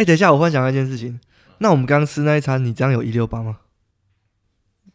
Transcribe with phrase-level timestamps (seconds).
[0.00, 1.20] 哎，等一下，我忽然想到一件事情。
[1.58, 3.58] 那我们刚刚吃那一餐，你这样有一六八吗？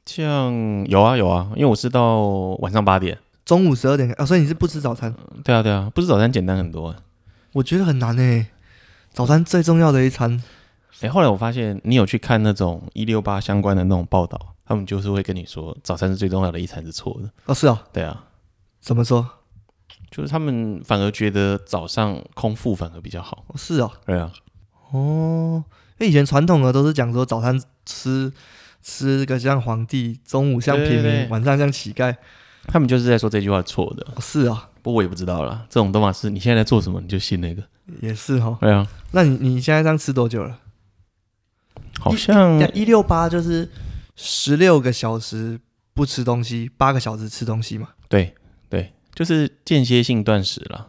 [0.04, 0.52] 这样
[0.88, 2.21] 有啊有啊，因为我是到
[2.57, 5.13] 晚上八点，中午十二点啊，所以你是不吃早餐？
[5.44, 6.96] 对啊对啊，不吃早餐简单很多。
[7.54, 8.47] 我觉得很难诶，
[9.11, 10.41] 早餐最重要的一餐。
[11.02, 17.29] 哎，后来我发现你有去看那种一六八相关的那种报道，他们就是会跟你说，早餐是最重要的一餐是错的。
[17.46, 18.25] 哦，是啊、哦，对啊。
[18.82, 19.24] 怎么说？
[20.10, 23.43] 就是他们反而觉得早上空腹反而比较好。
[23.50, 24.33] 哦是啊、哦，对啊。
[24.95, 25.63] 哦，
[25.99, 28.31] 因为以前传统的都是讲说早餐吃
[28.81, 32.16] 吃个像皇帝，中午像平民，对对对，晚上像乞丐。
[32.67, 34.08] 他们就是在说这句话错的。
[34.16, 35.66] 哦是啊、哦，不过我也不知道啦。
[35.69, 37.61] 这种东西是你现在在做什么，你就信那个。
[38.02, 38.58] 也是哈、哦。
[38.59, 38.88] 对啊。
[39.11, 40.59] 那你你现在这样吃多久了？
[41.99, 43.69] 好像一六八就是
[44.16, 45.59] 十六个小时
[45.93, 47.89] 不吃东西，八个小时吃东西嘛。
[48.09, 48.33] 对
[48.69, 50.88] 对，就是间歇性断食了。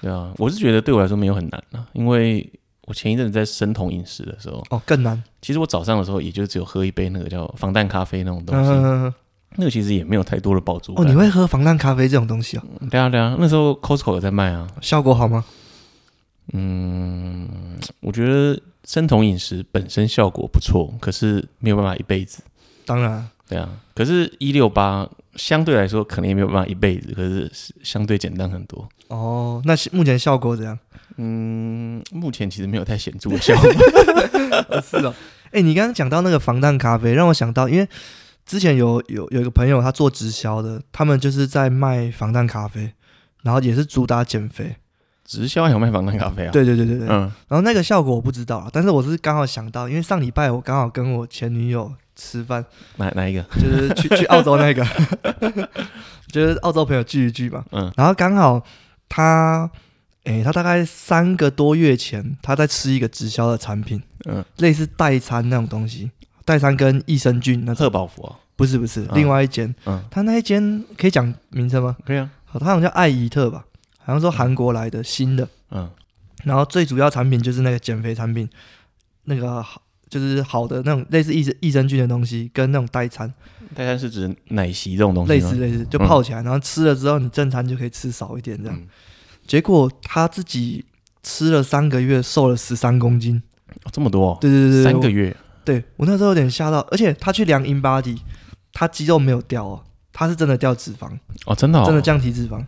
[0.00, 2.52] 对啊，我是觉得对我来说没有很难啊，因为
[2.86, 5.22] 我前一阵子在生酮饮食的时候，哦，更难。
[5.42, 8.70] 其实我早上的时候也就只有喝一杯那个叫防弹咖啡那种东西，
[9.56, 11.04] 那个其实也没有太多的饱足感。
[11.04, 12.64] 哦，你会喝防弹咖啡这种东西啊？
[12.90, 14.66] 对啊对啊，那时候 Costco 有在卖啊。
[14.80, 15.44] 效果好吗？
[16.54, 17.48] 嗯，
[18.00, 18.58] 我觉得。
[18.88, 22.40] 生酮饮食本身效果不错，可是没有办法一辈子。
[22.84, 23.68] 当然，对啊。
[23.96, 27.50] 可是，一六八相对来说可能也没有办法一辈子，可是
[27.82, 28.88] 相对简单很多。
[29.08, 30.78] 哦，那目前效果怎样？
[31.16, 33.72] 嗯，目前其实没有太显著的效果。
[34.80, 35.14] 是哦。
[35.46, 37.88] 哎、欸，你刚刚讲到那个防弹咖啡，让我想到，因为
[38.44, 42.92] 之前有有有一个朋友他做直销的，他们就是在卖防弹咖啡，
[43.42, 44.76] 然后也是主打减肥。
[45.24, 46.52] 直销有卖防弹咖啡啊？
[46.52, 52.64] 对对对对对，嗯，然后那个效果我不知道啊，但是我是刚好想到，因为上礼拜我刚好跟我前女友吃饭，
[52.96, 53.42] 哪哪一个？
[53.58, 54.86] 就是去去澳洲那个，
[56.30, 58.62] 就是澳洲朋友聚一聚嘛，嗯，然后刚好
[59.08, 59.68] 他，
[60.26, 66.10] 诶，他大概三个多月前他在吃一个直销的产品，嗯，类似代餐那种东西，
[66.44, 68.36] 代餐跟益生菌那特宝福啊？
[68.56, 71.96] 不是不是，另外一间，嗯，他那一间可以讲名称吗？
[72.04, 73.64] 可以啊，好，他好像叫艾怡特吧。
[73.98, 75.90] 好像说韩国来的新的，嗯，
[76.44, 78.48] 然后最主要产品就是那个减肥产品，
[79.24, 83.32] 那个好就是好的那种类似益生益生菌的东西，跟那种代餐。
[83.74, 88.82] 代餐是指奶昔这种东西，类似类似，就泡起来，然后吃了之后你正餐就可以吃少一点这样。
[89.46, 90.84] 结果他自己
[91.22, 93.42] 吃了三个月，瘦了十三公斤，
[93.84, 94.36] 哦这么多？
[94.40, 95.34] 对对对，三个月。
[95.64, 98.18] 对我那时候有点吓到，而且他去量 InBody，
[98.72, 101.10] 他肌肉没有掉哦，他是真的掉脂肪
[101.44, 102.64] 哦，真的真的降体脂肪。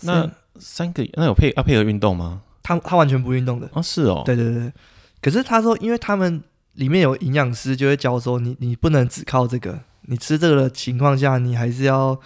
[0.00, 0.28] 那
[0.58, 2.42] 三个那有配要配合运动吗？
[2.62, 4.72] 他他完全不运动的啊，是哦，对对对。
[5.20, 6.42] 可是他说，因为他们
[6.74, 12.18] 里面有营养师就会教说，你你不能只靠这个，你吃这个的情况下，你还是要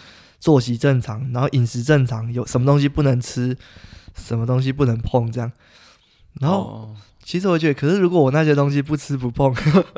[0.46, 3.56] 作息正常，然后饮食正常，有什么东西不能吃，
[4.14, 5.50] 什么东西不能碰这样。
[6.40, 9.52] 然后、哦、其实我觉得，可是如果我那些东西不吃不碰，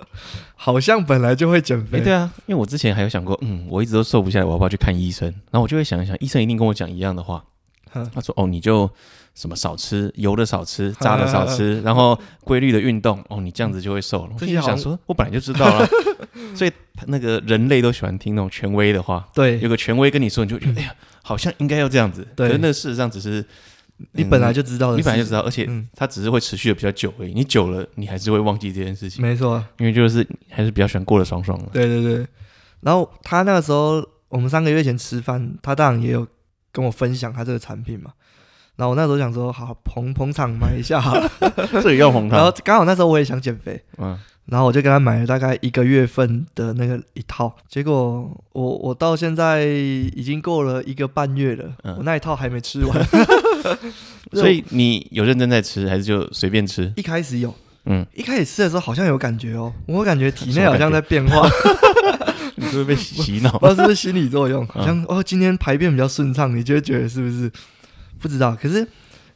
[0.56, 2.00] 好像本来就会减肥。
[2.00, 5.28] 对啊，因为我之前还有想过，嗯，我一直都瘦不下来，我要不要去看医生？
[5.50, 7.44] 然后我就会想一想，医生一定跟我讲一样的话。
[7.90, 8.88] 他说：“哦，你就
[9.38, 15.88] 什么少吃油的，少吃炸的，少吃， 然后规律的运动，哦，你这样子就会瘦了。”我就想说，我本来就知道了，
[16.56, 16.72] 所以
[17.06, 19.24] 那个人类都喜欢听那种权威的话。
[19.32, 22.26] 对，有个权威跟你说，你就觉得哎呀，好像应该要这样子。
[22.34, 23.44] 对，那事实上只是
[24.12, 27.32] 你本来就知道的，你本来就知道，而且它只是会持续的比较久而已。
[27.32, 29.22] 你久了，你还是会忘记这件事情。
[29.22, 31.66] 没错，因为就是还是比较喜欢过得爽爽的。
[31.72, 32.26] 对对对。
[32.80, 36.26] 然后他那个时候，我们三个月前吃饭，他当然也有。
[36.70, 38.12] 跟我分享他这个产品嘛，
[38.78, 41.28] 然后我那时候想说，好捧捧场买一下好了，
[41.82, 42.38] 这里要捧场。
[42.38, 44.16] 然后刚好那时候我也想减肥，嗯，
[44.46, 53.04] 然后我就跟他买了大概一个月份的那个一套，结果我我到现在已经过了一个半月了，嗯、我那一套还没吃完。
[54.32, 56.92] 所以你有认真在吃，还是就随便吃？
[56.94, 57.52] 一开始有，
[57.86, 61.48] 嗯，一开始吃的时候好像有感觉哦，我感觉体内好像在变化。
[62.54, 63.58] 你是不是被洗脑？
[63.58, 67.50] 不知道是不是心理作用，好像哦，今天排便比较顺畅，你就会觉得是不是？
[68.20, 68.54] 不知道。
[68.54, 68.78] 可是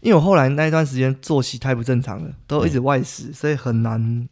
[0.00, 4.28] 因为我后来那一段时间作息太不正常了，都一直外食，所以很难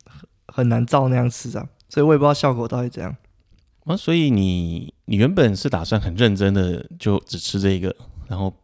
[0.49, 1.67] 很难照那样吃啊。
[1.89, 3.15] 所以我也不知道效果到底怎样。
[3.85, 7.95] 啊，所以你你原本是打算很认真的就只吃这一个，
[8.29, 8.55] 然后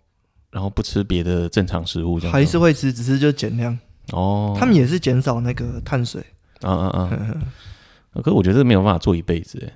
[0.50, 3.76] 然后不吃别的正常食物，还是会吃，只是就减量
[4.12, 4.56] 哦。
[4.58, 6.22] 他们也是减少那个碳水。
[6.62, 7.10] 啊啊啊！
[8.22, 9.70] 可是我觉得这没有办法做一辈子，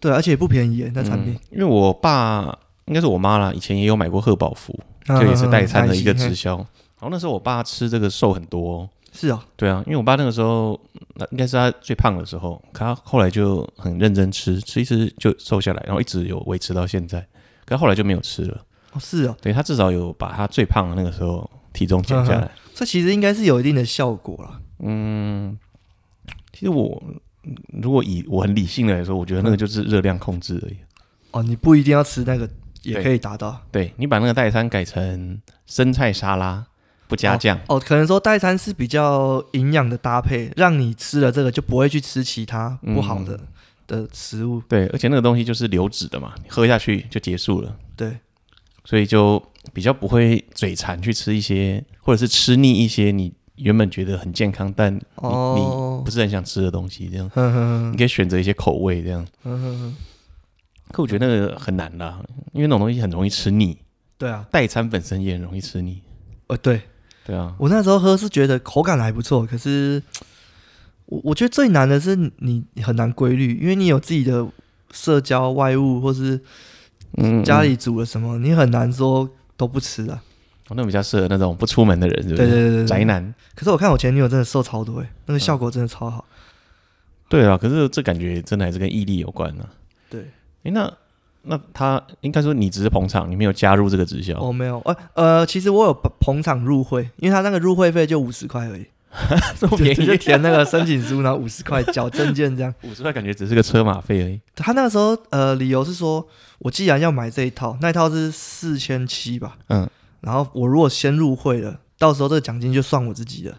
[0.00, 1.40] 对，而且也不便宜那产品，嗯。
[1.52, 4.76] 因为我爸应该是我妈啦，以前也有买过贺宝福，
[5.18, 6.56] 就也是代餐的一个直销。
[6.56, 8.90] 然后那时候我爸吃这个瘦很多，哦。
[9.12, 10.80] 是啊，对啊，因为我爸那个时候
[11.16, 17.20] 那应该是他最胖的时候，可他后来就很认真吃，吃一吃就瘦下来，然后一直有维持到现在。
[17.64, 18.64] 可他后来就没有吃了。
[18.92, 22.44] 哦，是啊，对他至少有把他最胖的那个时候体重减下来。
[22.44, 24.60] 嗯、这其实应该是有一定的效果了。
[24.78, 25.58] 嗯，
[26.52, 27.02] 其实我
[27.82, 30.76] 如果以我很理性的来说，我觉得那个就是热量控制而已。
[31.32, 32.48] 哦，你不一定要吃那个，
[32.82, 33.62] 也可以达到。
[33.70, 36.66] 对，对你把那个代餐改成生菜沙拉，
[37.08, 37.56] 不加酱。
[37.68, 43.46] 哦，哦，可能说代餐是比较营养的搭配，让你吃了这个就不会去吃其他不好的、嗯、
[43.86, 44.62] 的食物。
[44.68, 47.76] 对，而且那个东西就是流质的嘛，你喝下去就结束了。
[47.96, 48.16] 对，
[48.84, 49.42] 所以就
[49.72, 57.08] 比较不会嘴馋去吃一些，或者是吃腻一些你原本觉得很健康，但你、哦、你不是很想吃的东西。
[57.10, 59.26] 这样，呵呵你可以选择一些口味这样。
[60.92, 62.20] 可我觉得那个很难啦，
[62.52, 63.78] 因为那种东西很容易吃腻。
[64.18, 66.02] 对啊，代餐本身也很容易吃腻。
[66.48, 66.82] 呃，对，
[67.24, 67.54] 对啊。
[67.58, 70.02] 我那时候喝是觉得口感还不错，可是
[71.06, 74.46] 我我觉得最难的是你很难规律，因为你有自己的
[74.90, 76.38] 社交外物，或是
[77.16, 79.26] 嗯家里煮了什么，嗯嗯你很难说
[79.56, 80.22] 都不吃啊。
[80.68, 82.46] 哦，那比较适合那种不出门的人，是不是？
[82.46, 83.34] 对对对，宅男。
[83.54, 86.26] 可是我看我前女友真的瘦超多，哎，那个效果真的超好。
[86.28, 86.36] 嗯、
[87.30, 89.72] 对啊，可是这感觉真的还是跟毅力有关呢、啊。
[90.10, 90.28] 对。
[90.62, 90.92] 哎，那
[91.42, 94.38] 那他应该说你只是捧场，你没有加入这个直销。
[94.38, 98.86] 哦，没有，呃呃，其实我有捧场入会，因为他那个入会费就五十块而已，
[99.58, 102.72] 这么便宜，就填那个申请书，然后五十块缴证件这样。
[102.84, 104.38] 五十块感觉只是个车马费而已。
[104.54, 106.26] 他那个时候呃，理由是说
[106.58, 109.88] 我既然要买这一套，那一套是四千七吧，嗯，
[110.20, 113.56] 然后我如果先入会了，到时候这个奖金就算我自己的，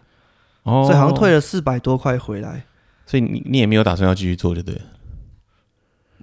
[0.62, 2.64] 哦，所以好像退了四百多块回来。
[3.04, 4.80] 所以你你也没有打算要继续做，对不对？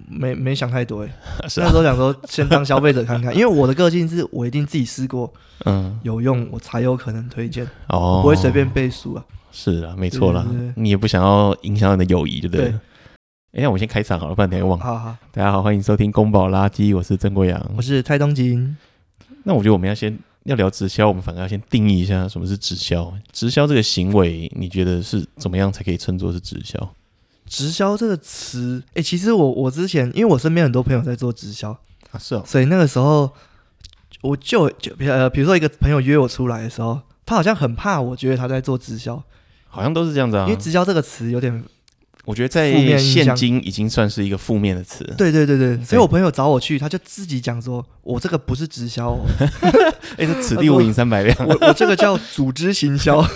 [0.08, 1.12] 没没想太多 哎，
[1.42, 5.32] 那时候想说先当消费者看看， 因为我的个性是我一定自己试过，
[5.64, 9.24] 嗯，有用我才有可能推荐哦，不会随便背书啊。
[9.52, 12.66] 是啊，没错啦，你也不想要影响你的友谊，对不对？
[13.52, 14.78] 哎，那我先开场好了，不然等下忘。
[14.78, 18.76] 好好，大家好，欢迎收听宫保垃圾，我是曾国阳，我是蔡东金。
[19.42, 23.12] 那我觉得我们要先要聊直销，我们反而要先定义一下什么是直销。
[23.32, 26.78] 直销这个行为，你觉得是怎么样才可以称作是直销？
[27.50, 31.76] 直销这个词，哎、欸，其实我我之前，因为我身边很多朋友在做直销
[32.12, 33.28] 啊，是哦，所以那个时候
[34.22, 39.20] 我就就呃，比如说一个朋友约我出来的时候，他好像很怕我觉得他在做直销，
[39.66, 41.64] 好像都是这样子啊，因为直销这个词有点，
[42.24, 49.26] 我觉得在现今已经算是一个负面的词，对对对对，所以我朋友找我去，他就自己讲说，我这个不是直销、哦，
[50.16, 53.20] 哎、此地无银三百两， 我我这个叫组织行销。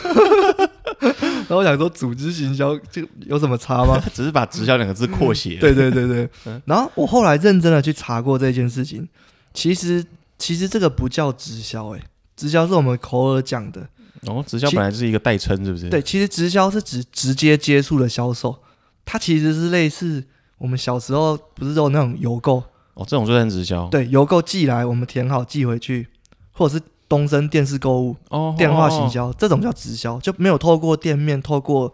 [1.47, 4.03] 然后我想说，组织行销这个有什么差吗？
[4.13, 5.57] 只是把“直销”两个字扩写。
[5.61, 6.29] 对对对对。
[6.65, 9.07] 然后我后来认真的去查过这件事情，
[9.53, 10.05] 其实
[10.39, 12.01] 其实这个不叫直销，哎，
[12.37, 13.87] 直销是我们口耳讲的。
[14.27, 15.89] 哦，直销本来就是一个代称，是不是？
[15.91, 18.57] 对，其实直销是指直接接触的销售，
[19.05, 20.25] 它其实是类似
[20.57, 22.63] 我们小时候不是都有那种邮购
[22.95, 23.87] 哦，这种就算直销。
[23.89, 26.09] 对，邮购寄来，我们填好寄回去，
[26.53, 26.83] 或者是。
[27.09, 31.93] 东升电视购物、哦、电话行销，哦、这种叫直销，就没有透过店面，透过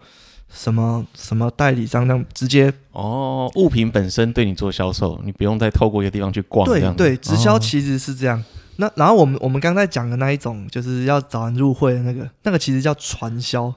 [0.48, 6.66] 什么什么代理商，那样直接哦，物品本身对你做销售，你不用再透过一个地方去逛。
[6.66, 8.38] 对对，直销其实是这样。
[8.38, 8.44] 哦、
[8.76, 13.72] 那然后我们我们刚才讲的那一种，就是要找人入会的那个，那个其实叫传销。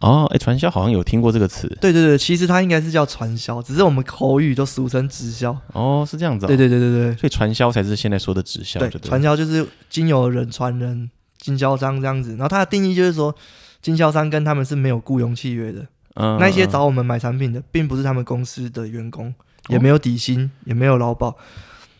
[0.00, 1.66] 哦，哎，传销好像有听过这个词。
[1.80, 5.56] 对对对，其实它应该是叫传销，只是我们口语都俗称直销。
[5.72, 6.48] 哦，是这样子、哦。
[6.48, 8.78] 对对对对对，所以传销才是现在说的直销。
[8.78, 12.30] 对，传销就是经由人传人，经销商这样子。
[12.30, 13.34] 然后它的定义就是说，
[13.82, 15.84] 经销商跟他们是没有雇佣契约的。
[16.14, 16.38] 嗯。
[16.38, 19.34] 那些找我们买产品的，并不是他们公司的员工，
[19.66, 21.36] 也没有底薪，哦、也没有劳保。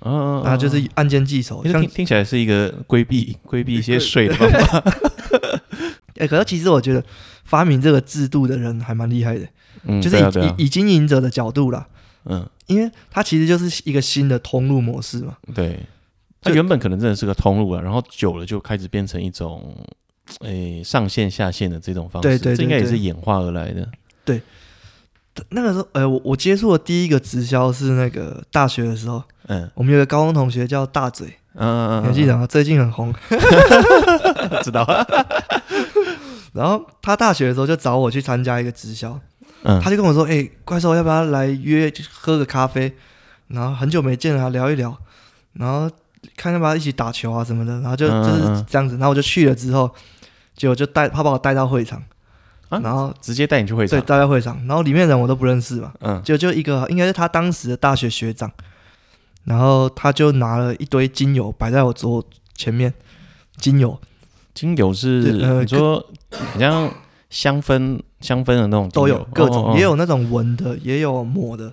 [0.02, 0.42] 嗯嗯。
[0.44, 1.64] 那就是按件计酬。
[1.64, 4.84] 听听起来是一个规避规避一些税的方法。
[6.18, 7.02] 哎，可是其实我觉得。
[7.48, 9.48] 发明这个制度的人还蛮厉害的，
[9.84, 11.88] 嗯，就是以、啊啊、以以经营者的角度啦，
[12.26, 15.80] 嗯，因为它其实就是一个新的通路模式嘛，对，
[16.42, 19.74] 它原本可能真的是个通路啊，然后久了就开始变成一种，
[20.40, 23.88] 诶、欸，上线下线的这种方式，对对，对，对，这应该也是演化而来的，
[24.26, 24.42] 对。
[25.48, 32.46] 那个时候，呃，我我接触的第一个直销是那个大学的时候，嗯，我们有个高中同学叫大嘴，嗯嗯嗯，你还记得吗？
[32.46, 33.14] 最近很红，
[34.62, 34.84] 知道。
[36.52, 39.20] 然后他大学的时候就找我去参加一个直销，
[39.62, 42.92] 嗯，他就跟我说：“哎、欸，怪兽要不要来约喝个咖啡？
[43.48, 44.96] 然后很久没见了，聊一聊，
[45.54, 45.90] 然后
[46.36, 47.80] 看要不要一起打球啊什么的。
[47.80, 48.94] 然后就就是这样子。
[48.96, 49.90] 然后我就去了之后，
[50.56, 52.02] 结果就带他把我带到会场，
[52.68, 54.56] 啊、然后直接带你去会场，对，带到会场。
[54.66, 58.50] 然后里面人我都不认识嘛，嗯，就就一个应该是他当时的大学学长，
[59.44, 62.24] 然后他就拿了一堆精油摆在我桌
[62.54, 62.92] 前面，
[63.56, 63.98] 精油。”
[64.58, 66.92] 精油是、呃、你说好像
[67.30, 71.72] 香氛香氛的那种都有各种，哦哦哦也有那种闻的，也有抹的，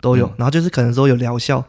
[0.00, 0.26] 都有。
[0.28, 1.62] 嗯、然后就是可能说有疗效，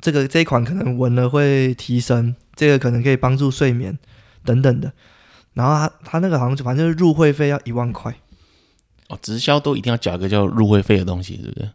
[0.00, 3.98] 这个这一款可能闻了会提神，这个可能可以帮助睡眠
[4.44, 4.92] 等等的。
[5.54, 8.14] 然后他他那个好像就反正就是入会费要一万块。
[9.08, 11.70] 哦，直销都一定要缴一个叫入会费的东西，是不是？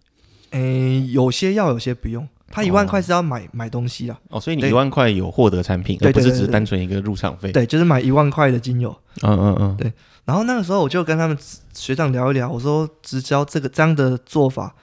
[0.51, 2.25] 诶，有些要，有些不用。
[2.51, 4.20] 他一万块是要买、哦、买东西啊。
[4.29, 7.51] 哦，所以你一万块有获得产品，而不是只是单纯一个入场费。
[7.51, 8.96] 对，就是买一万块的精油。
[9.22, 9.91] 嗯嗯嗯，对。
[10.25, 11.38] 然后那个时候我就跟他们
[11.74, 14.75] 学长聊一聊，我说直销这个这样的做法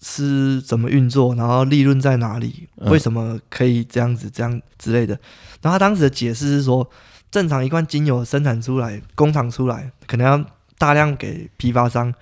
[0.00, 5.12] 是怎么运作，然后利润在哪里，为什么可以这样子这样之类的。
[5.60, 6.88] 然后他当时的解释是说，
[7.30, 10.42] 正常一罐精油生产出来，工厂出来，可能要
[10.78, 12.14] 大量给批发商，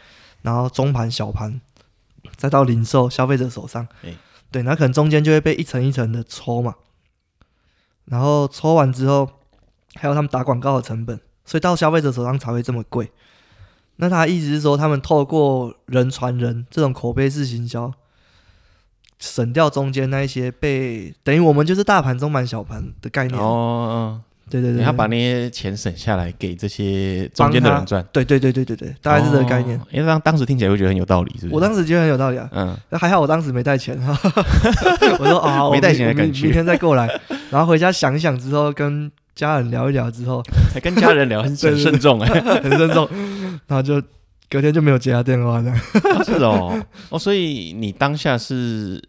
[0.42, 1.60] 然后中盘、小盘，
[2.34, 3.86] 再到零售消费者手上。
[4.56, 6.76] 对，那可能中间就会被一层一层的抽嘛，
[8.06, 9.28] 然后抽完之后，
[9.96, 13.12] 还有他们打广告的成本，所以到消费者手上才会这么贵。
[13.96, 17.92] 那他意思是说，他们透过人传人这种口碑式行销，
[19.18, 24.22] 省掉中间那一些被等于我们就是大盘、中满、小盘的概念哦。
[24.48, 28.04] 对对对，他把那些钱省下来给这些中间的人赚。
[28.12, 29.80] 对对对对对对，大概是这个概念。
[29.90, 31.54] 因为当当时听起来会觉得很有道理，是不是？
[31.54, 32.48] 我当时觉得很有道理啊。
[32.52, 34.16] 嗯，那还好我当时没带钱 哈。
[35.18, 37.08] 我说啊，没带钱的感觉，明天再过来。
[37.50, 40.40] 然后回家想一想之后，跟家人聊一聊之后，
[40.72, 43.08] 还跟家人聊很 慎重哎， 很慎重。
[43.66, 44.00] 然后就
[44.48, 46.24] 隔天就没有接他电话这样。
[46.24, 49.02] 是哦，哦，所以你当下是。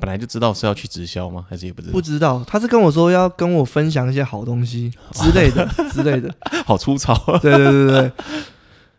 [0.00, 1.44] 本来就知道是要去直销吗？
[1.48, 1.92] 还是也不知道？
[1.92, 6.34] 不知道，他是跟我说要跟我分享一些好东西之类的之类的，
[6.66, 7.14] 好粗糙。
[7.38, 8.12] 对对对对，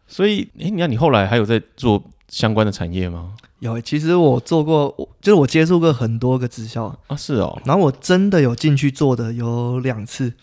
[0.08, 3.34] 所以，哎，你看你后来还有在做相关的产业吗？
[3.60, 7.60] 有，其实我做过，就是我接触过很多个直销啊，是哦。
[7.66, 10.34] 然后我真的有进去做的有两次，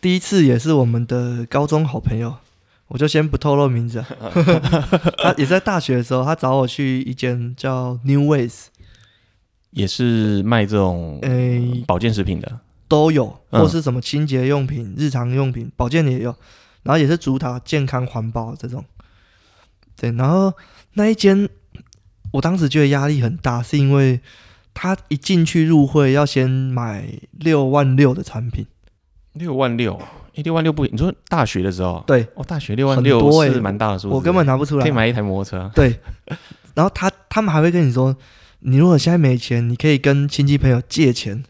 [0.00, 2.34] 第一次也是我们的高中好朋友，
[2.88, 4.04] 我就先不透露名字。
[5.22, 8.66] 他也在大学的时候，他找我去一间叫 New Ways。
[9.70, 12.54] 也是卖这种诶保健食品的，欸、
[12.88, 16.34] 都有，或是什么清洁用品、嗯、日常用品、保健的也有，
[16.82, 18.84] 然后也是主打健康环保这种。
[19.96, 20.52] 对，然后
[20.94, 21.48] 那一间，
[22.32, 24.20] 我当时觉得压力很大，是因为
[24.74, 28.66] 他一进去入会要先买六万六的产品，
[29.34, 30.00] 六万六，
[30.34, 30.84] 一六万六不？
[30.86, 32.02] 你说大学的时候？
[32.08, 35.70] 对，哦，大学六万六是蛮大的数字，我根本拿不出来，可以买一台摩托车。
[35.76, 36.00] 对，
[36.74, 38.16] 然后他他们还会跟你说。
[38.60, 41.42] 你如果现在没钱，你可以跟亲戚朋友借钱。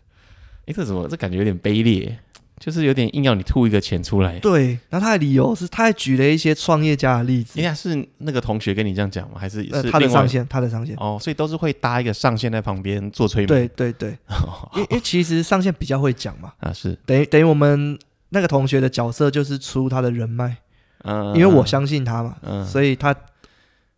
[0.66, 1.08] 哎，这怎么？
[1.08, 2.16] 这感觉有点卑劣，
[2.58, 4.38] 就是有点硬要你吐一个钱出来。
[4.38, 7.58] 对，然后他的理由是，他还举了一些创业家的例子。
[7.58, 9.36] 应该是那个同学跟你这样讲吗？
[9.38, 10.46] 还是是他的上线？
[10.48, 10.94] 他的上线。
[10.98, 13.48] 哦，所以都是会搭一个上线在旁边做催眠。
[13.48, 14.10] 对对对，
[14.76, 16.52] 因因为其实上线比较会讲嘛。
[16.60, 16.96] 啊，是。
[17.04, 17.98] 等于等于我们
[18.28, 20.58] 那个同学的角色就是出他的人脉。
[21.02, 21.34] 嗯。
[21.34, 23.16] 因为我相信他嘛，嗯，所以他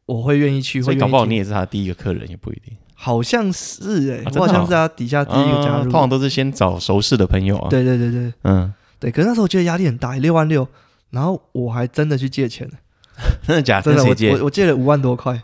[0.06, 0.80] 我会愿意去。
[0.80, 2.74] 所以搞不好你也是他第一个客人，也不一定。
[3.04, 7.68] 好像是哎，我好像是他底下第一个加入，通常都是先找熟识的朋友啊。
[7.68, 9.10] 对对对对，嗯，对。
[9.10, 10.68] 可是那时候我觉得压力很大，六万六，
[11.10, 12.70] 然后我还真的去借钱，
[13.44, 13.92] 真的假的？
[13.92, 15.42] 真的，我我我借了五万多块，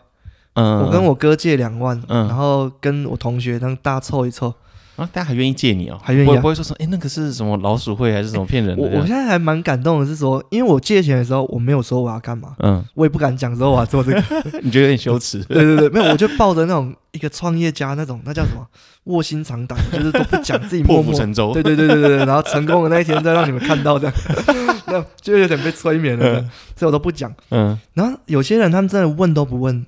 [0.52, 4.54] 嗯，我跟我哥借两万，嗯，然后跟我同学让大家凑一凑。
[4.98, 8.82] 啊，大家还愿意借你哦，还愿意，不会说说，哎，那个是什么老鼠会还是什么骗人的？
[8.82, 14.22] 我我现在还蛮感动的，是说，因为我借钱的时候，我没有说我要干嘛，嗯，我也不敢讲说我要做这个，
[14.60, 15.42] 你觉得有点羞耻？
[15.48, 18.66] 对对对，没有，我就抱着那种一个创业家那种，那叫什么？
[19.04, 24.14] 卧薪尝胆，就是都不讲自己 破釜沉舟，对对对对对，然后成功的那一天再让你们看到这样，
[24.86, 26.42] 那就有点被催眠了，
[26.76, 29.86] 所以我都不讲，嗯，然后有些人他们真的问都不问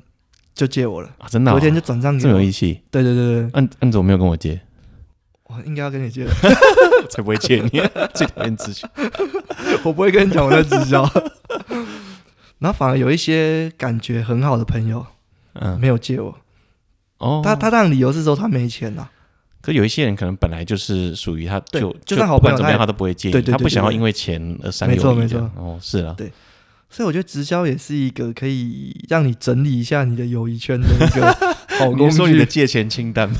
[0.55, 1.09] 就借我了。
[1.19, 4.59] 啊，真的，昨天就转账给我，这么有义气，对对对对，按按怎么没有跟我借？
[5.50, 6.30] 我应该要跟你借的，
[7.11, 7.83] 才不会借你。
[8.14, 8.88] 最讨厌直销，
[9.83, 11.02] 我不会跟你讲我在直销。
[12.61, 15.04] 然后反而有一些感觉很好的朋友，
[15.54, 16.38] 嗯，没有借我。
[17.19, 19.09] 哦，他他这样理由是说他没钱呐。
[19.62, 24.97] 可有一些人可能本来就是属于他，就就算好朋友怎么样他都不会借你，他不想要因为钱而伤友谊。
[24.97, 26.33] 没错没错，哦，是啊，对。
[26.92, 31.33] 所以我觉得直销也是一个可以让你整理一下你的友谊圈的一个
[31.78, 32.16] 好工具。
[32.16, 33.37] 说你的借钱清单吗？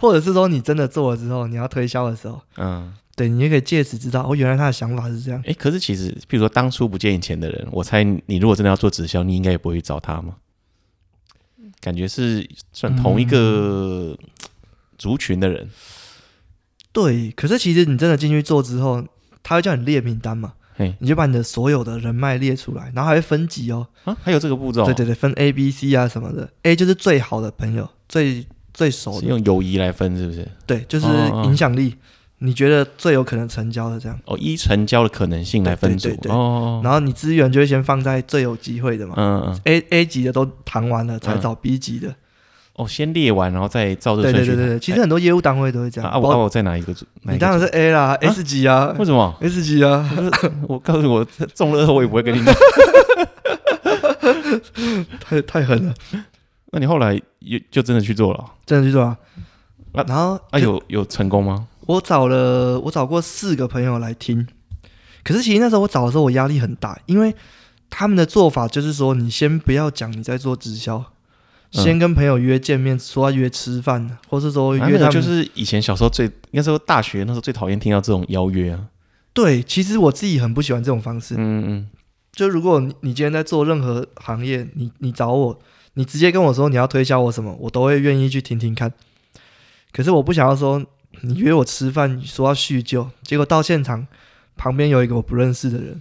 [0.00, 5.42] 或者是说你真的做了之后，你要推销的时候，嗯，对，你也可以借此知道哦，原来他的想法是这样。
[5.46, 10.36] 哎，可是其实，比如说当初不借你钱的人，我猜你如果真的要做直销，你应该也不会去找他吗？
[11.80, 14.16] 感觉是算同一个
[14.96, 15.64] 族群的人。
[15.66, 15.70] 嗯、
[16.92, 19.04] 对，可是其实你真的进去做之后，
[19.42, 20.54] 他会叫你列名单嘛？
[20.76, 23.86] 嘿，你就把你的所有的人脉列出来，然后还会分级哦。
[24.04, 24.86] 啊，还有这个步骤？
[24.86, 26.50] 对对对，分 A、B、C 啊什么的。
[26.62, 28.46] A 就是最好的朋友，最。
[28.72, 30.46] 最熟的用友谊来分是不是？
[30.66, 31.06] 对，就是
[31.44, 31.94] 影响力，
[32.38, 34.18] 你觉得最有可能成交的这样。
[34.24, 36.08] 哦，依成交的可能性来分组。
[36.28, 39.14] 哦，然后你资源就会先放在最有机会的嘛。
[39.16, 39.60] 嗯嗯。
[39.64, 42.14] A A 级的都谈完了，才找 B 级的。
[42.74, 44.52] 哦，先列完，然后再照这个顺序。
[44.52, 46.10] 对对对对，其实很多业务单位都会这样。
[46.10, 48.94] 啊，我我再拿一个，你当然是 A 啦，S 级啊。
[48.98, 50.08] 为什么？S 级啊！
[50.66, 51.22] 我 告诉我
[51.54, 52.54] 中了我也不会跟你讲。
[55.20, 55.94] 太太狠了。
[56.72, 58.44] 那你后来也就真的去做了？
[58.64, 59.16] 真的去做啊？
[59.92, 61.66] 然后啊，有有成功吗？
[61.86, 64.46] 我找了，我找过四个朋友来听。
[65.24, 67.34] 可是其实那时候我找的时候，我压力很大，因为
[67.90, 71.04] 他们的做法就是说，你先不要讲你在做直销，
[71.72, 75.10] 先跟朋友约见面，说要约吃饭，或是说约他们。
[75.10, 78.86] 就是以前小时候最，应该说大学那时候最讨厌听到这种邀约啊。
[79.32, 81.34] 对，其实我自己很不喜欢这种方式。
[81.36, 81.88] 嗯嗯。
[82.32, 85.58] 就如果你你今天在做任何行业，你你找我，
[86.00, 88.90] 你直接跟我说你要推销我什么，我都会愿意去听听看。
[89.92, 90.82] 可是我不想要说
[91.20, 94.06] 你约我吃饭，说要叙旧，结果到现场
[94.56, 96.00] 旁边有一个我不认识的人。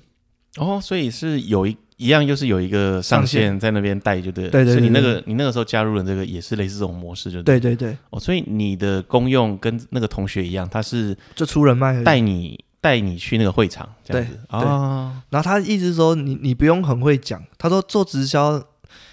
[0.55, 4.49] 哦，所以是有一一样，就是有一个上线在那边带，就对了。
[4.49, 4.73] 对对对。
[4.75, 7.97] 所以你那个你那个时候加入了这个，也是类似这种模式，就对对对。
[8.11, 14.59] 哦，所以你的功用跟那个同学一样，他是就出人脉，带你带你去那个会场，这样子啊。
[14.59, 15.21] 哦。
[15.29, 18.63] 然后他意思是说，你你不用很会讲，他说做直销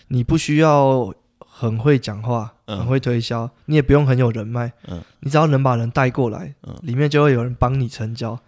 [0.08, 1.12] 你不需要。
[1.58, 8.38] 很会讲话，很会推销，嗯、你也不用很有人脉，嗯，你只要能把人带过来，嗯，里面就会有人帮你成交。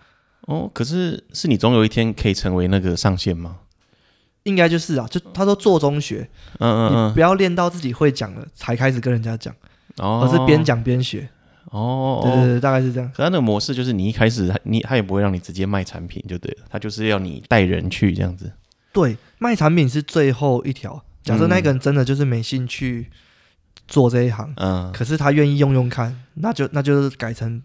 [0.42, 3.60] 哦，可是是你总有一天可以成为那个上线吗？
[4.42, 9.54] 应该就是啊，就他说做中学，嗯嗯嗯，你不要练到自己会讲了才开始跟人家讲，
[9.96, 11.26] 哦，而是边讲边学。
[11.70, 13.10] 哦，对对对，大概是这样。
[13.16, 18.52] 可他那个模式就是你一开始他你他也不会让你直接卖产品就对了，他就是要你带人去这样子。
[18.92, 21.02] 对，卖产品是最后一条。
[21.28, 23.08] 假设那个人真的就是没兴趣
[23.86, 27.62] 做这一行，嗯，可是他愿意用用看，那就那就是改成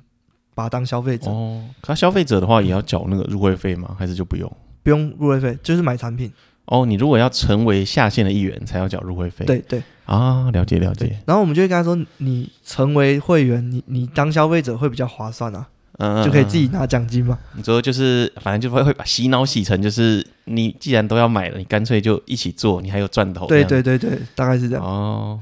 [0.54, 1.30] 把他当消费者。
[1.30, 3.96] 哦，他消费者的话也要缴那个入会费吗？
[3.98, 4.52] 还是就不用？
[4.84, 6.32] 不用入会费，就是买产品。
[6.66, 9.46] 哦，你如果要成为下线的一员，才要缴入会费。
[9.46, 11.20] 对对啊，了解了解。
[11.26, 15.68] 然后我们就会跟他说，你成为会员，你你当消费者会比较划算啊。
[16.00, 17.38] 嗯，就可以自己拿奖金嘛。
[17.56, 23.46] 你说就是，反正就会会把洗脑洗成，就是你既然都要买了，你干脆就一起做，你还有赚头。
[23.46, 24.84] 对对对对，大概是这样。
[24.84, 25.40] 哦。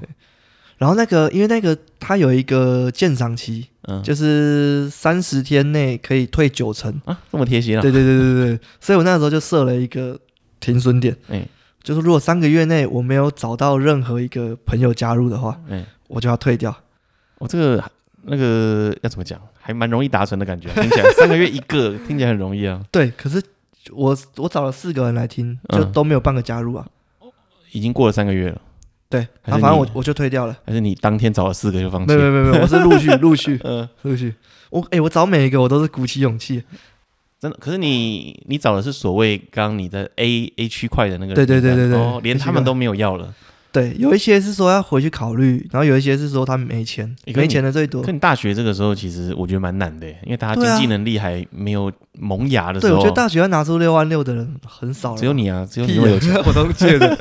[0.78, 7.82] 然后那个，因为那个它有一个鉴赏期，嗯，就是三十天内可以退九成啊，这么贴心啊。
[7.82, 10.19] 对对对对对，所以我那时候就设了一个
[10.60, 11.45] 停损点，嗯，
[11.82, 16.75] 就是如果三个月内我没有找到任何一个朋友加入的话，嗯，我就要退掉。
[17.38, 17.82] 我这个。
[18.23, 22.82] 那个要怎么讲，还蛮容易达成的感觉，听起来三个月一个，听起来很容易啊。
[22.91, 23.41] 对，可是
[23.91, 26.86] 我我找了四个人来听，就都没有半个加入啊。
[27.21, 27.32] 嗯、
[27.71, 28.62] 已经过了三个月了。
[29.10, 30.58] 对，然后反正我我就退掉了。
[30.65, 32.15] 还是你当天找了四个就放弃？
[32.15, 34.34] 没有没有没有，我是陆 续陆续， 嗯，陆续。
[34.69, 36.63] 我哎、欸，我找每一个我都是鼓起勇气。
[37.39, 37.58] 真的？
[37.60, 43.34] 可是你你找的是所谓刚刚你的 A A 区块的那个人，对对对对对，哦，连他们都没有要了。
[43.71, 48.01] 对，有一些是说要回去考虑，然后有一些是说他没钱，没钱的最多。
[48.01, 52.93] 可你大学这个时候，其实我觉得蛮难的，因为大家经济能力还没有萌芽的时候。
[52.93, 55.15] 对，我觉得大学要拿出六万六的人很少。
[55.15, 57.17] 只有你啊，只有你有钱，我都借的。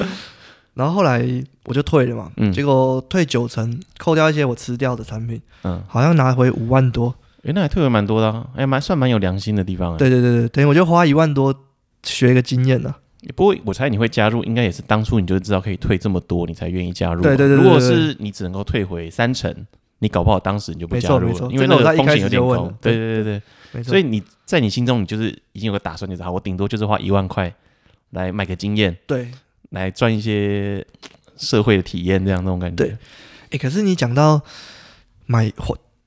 [0.74, 1.26] 然后后来
[1.64, 7.14] 我就退了嘛，嗯，结果退九成，扣掉一些我吃掉的产品，嗯，好像拿回五万多。
[7.44, 9.96] 哎，那还退了蛮多的，啊哎，蛮算蛮有良心的地方。
[9.96, 11.54] 对对对对，等于我就花一万多
[12.04, 12.94] 学一个经验了。
[13.34, 17.20] 不过我猜你会加入，应该也是当初你就知道可以退这么多，你才愿意加入。
[17.20, 17.64] 对对对，对。
[17.64, 19.52] 如果是你只能够退回三成，
[19.98, 22.72] 你搞不好当时你就不加入了，因为那个风险有点高。
[22.80, 23.82] 对对对对。
[23.82, 27.52] 所以你在你心中，你就是已经有个打算，就是好，我顶多就是花一万块
[28.10, 29.28] 来买个经验，对，
[29.70, 30.86] 来赚一些
[31.36, 32.84] 社会的体验，这样那种感觉。
[32.84, 32.96] 对。
[33.50, 34.40] 哎，可是你讲到
[35.26, 35.52] 买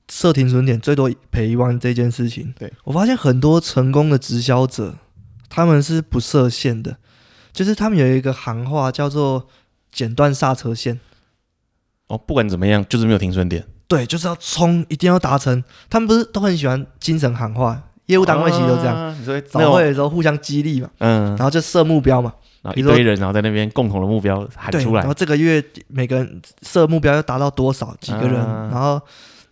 [0.08, 4.96] 设停损点最多赔一万这件事情，对我发现很多成功的直销者。
[5.54, 6.96] 他们是不设限的，
[7.52, 9.46] 就是他们有一个行话叫做
[9.92, 10.98] “剪断刹车线”。
[12.08, 13.62] 哦，不管怎么样，就是没有停损点。
[13.86, 15.62] 对，就是要冲，一定要达成。
[15.90, 17.82] 他们不是都很喜欢精神喊话？
[18.06, 18.96] 业务单位其实都这样。
[18.96, 25.00] 啊、你说早会的时候互相激励嘛，嗯，然后就设目标嘛，然后一堆人然后在那边共同的目标喊出来。
[25.00, 28.98] 然后这个月每个人设目标要达到多少几个人，啊、然后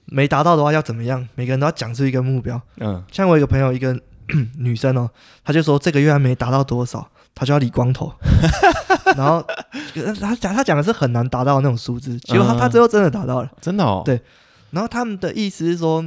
[0.07, 1.29] 没达到的话要怎么样？
[1.35, 2.59] 每个人都要讲出一个目标。
[2.79, 3.95] 嗯，像我一个朋友，一个。
[4.59, 5.11] 女生哦，
[5.45, 8.13] 她就说这个月还没达到多少，她就要理光头。
[9.17, 9.45] 然后
[10.21, 14.03] 她讲，她讲的是很难达到的那种数字，结果她她最后真的达到了，真的哦。
[14.05, 14.21] 对，
[14.71, 16.05] 然后他们的意思是说，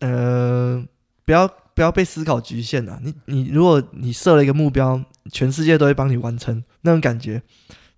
[0.00, 0.84] 呃，
[1.24, 2.98] 不要不要被思考局限了。
[3.02, 5.02] 你你如果你设了一个目标，
[5.32, 7.42] 全世界都会帮你完成，那种感觉，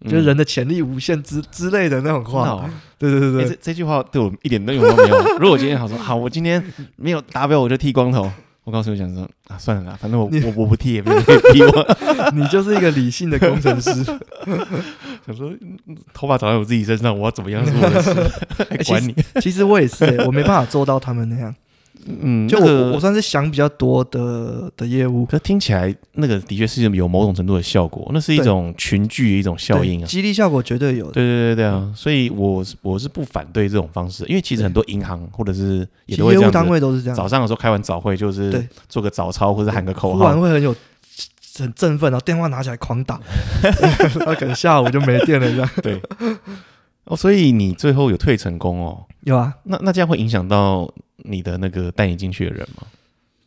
[0.04, 2.68] 就是人的潜力无限之之类的那种话。
[2.98, 5.18] 对对对对，这这句话对我一点都用都没有。
[5.38, 6.62] 如果我今天好说好，我今天
[6.96, 8.30] 没有达标，我就剃光头。
[8.66, 11.96] 我告诉你想说啊，算了啦，反正我我我不剃也没人可以逼我。
[12.34, 13.94] 你就是一个理性的工程师。
[15.24, 15.52] 想说
[16.12, 18.12] 头发长在我自己身上，我要怎么样是我的事，
[18.68, 19.12] 还管你。
[19.34, 21.54] 欸、其实我也是、欸，我没办法做到他们那样。
[22.20, 31.06] 嗯，就我、那个、我算是想比较多的的业务，可听起来那个的确是有某种程度的效果，那是一种群聚的一种效应啊，激励效果绝对有。
[31.06, 31.12] 的。
[31.12, 40.74] 对对对对啊，所以我我是不反对这种方式，因为其实很多银行或者是也都会这样子，业务单位都是这样，早上的时候开完早会就是做个早操或者喊个口号，会很有
[41.58, 43.18] 很振奋，然后电话拿起来狂打，
[44.26, 45.70] 那可能下午就没电了这样。
[45.82, 46.00] 对，
[47.06, 49.06] 哦，所以你最后有退成功哦？
[49.22, 50.92] 有啊，那那这样会影响到。
[51.28, 52.86] 你的那个带你进去的人吗？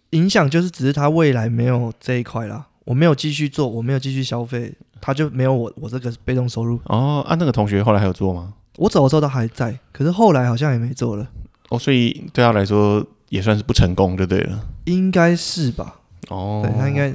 [0.10, 6.78] 影响就是只是他未来没有这一块啦，我没有继续做，我没有继续消费，他就没有我我这个被动收入。
[6.86, 8.54] 哦，啊，那个同学后来还有做吗？
[8.76, 11.26] 我走的时候他还在，可是后来好像也没做了。
[11.70, 14.68] 哦，所以对他来说也算是不成功就对了。
[14.86, 16.02] 应该是吧？
[16.28, 17.14] 哦，对，他应该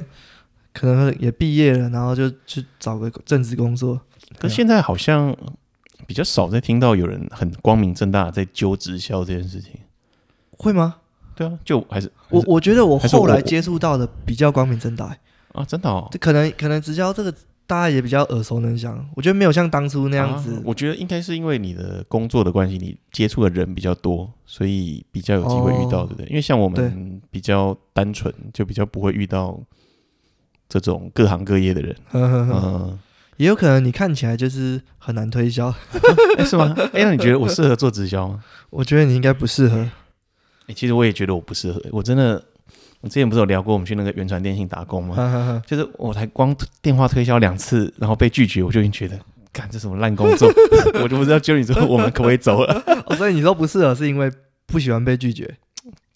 [0.73, 4.01] 可能也毕业了，然后就去找个正职工作。
[4.39, 5.35] 可是现在好像
[6.07, 9.71] 比较少在听到有人很光明正大在揪直销这件事情。
[10.57, 10.95] 会吗？
[11.35, 15.13] 对啊，就还是，我我觉得我后来接触到的比较光明正大
[15.51, 16.07] 啊，真的哦。
[16.09, 17.29] 这可能可能直销这个
[17.67, 20.53] 大家也比较耳熟能详，我觉得没有像当初那样子。
[20.55, 26.25] 啊、我觉得应该是因为你的工作的关系，你接触的人比较多，所以比较有机会遇到，对不对？
[26.27, 29.59] 因为像我们比较单纯，就比较不会遇到
[30.69, 31.95] 这种各行各业的人。
[32.13, 32.99] 嗯、呃，
[33.37, 35.73] 也有可能你看起来就是很难推销，
[36.45, 36.73] 是吗？
[36.93, 38.43] 哎，那你觉得我适合做直销吗？
[38.71, 39.77] 我觉得你应该不适合。
[40.67, 42.43] 欸、其实我也觉得我不适合，我真的，
[43.01, 45.15] 我之前不是有聊过我们去那个原传电信打工吗？
[45.15, 49.19] 呵呵呵，就是我才光电话推销两次，然后被拒绝，我就已经觉得，
[49.51, 50.51] 干这什么烂工作，
[51.03, 52.83] 我就不知道揪你说我们可不可以走了。
[53.05, 54.31] 哦，所以你说不适合是因为
[54.65, 55.55] 不喜欢被拒绝？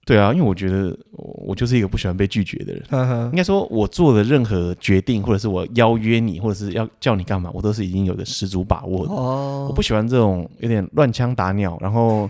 [0.10, 2.84] 对啊，因为我觉得我就是一个不喜欢被拒绝的人。
[2.90, 9.14] 呵呵，应该说，我做的任何决定，或者是我邀约你，或者是要叫你干嘛，我都是已经有的十足把握的。
[9.14, 12.30] 哦，我不喜欢这种有点乱枪打鸟，然后。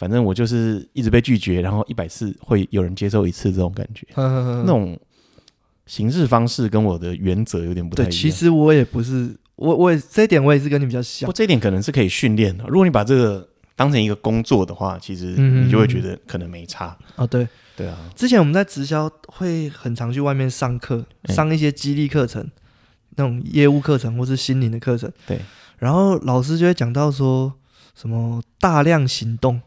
[0.00, 4.96] 反正我就是一直被拒绝，然后一百次会有人接受一次这种感觉，那种
[5.86, 8.08] 行事方式跟我的原则有点不太一样。
[8.12, 11.26] 对，其实我也不是，我我也这一点我也是跟你比较像。
[11.26, 12.64] 不，这一点可能是可以训练的。
[12.68, 13.47] 如果你把这个
[13.78, 16.98] 当成一个工作的话，其实你就会觉得可能没差。
[17.14, 17.96] 哦，对，对啊。
[18.16, 22.44] 之前我们在直销会很常去外面上课，上一些激励课程，
[23.10, 25.08] 那种业务课程或是心灵的课程。
[25.28, 25.40] 对，
[25.78, 27.54] 然后老师就会讲到说
[27.94, 29.62] 什么大量行动。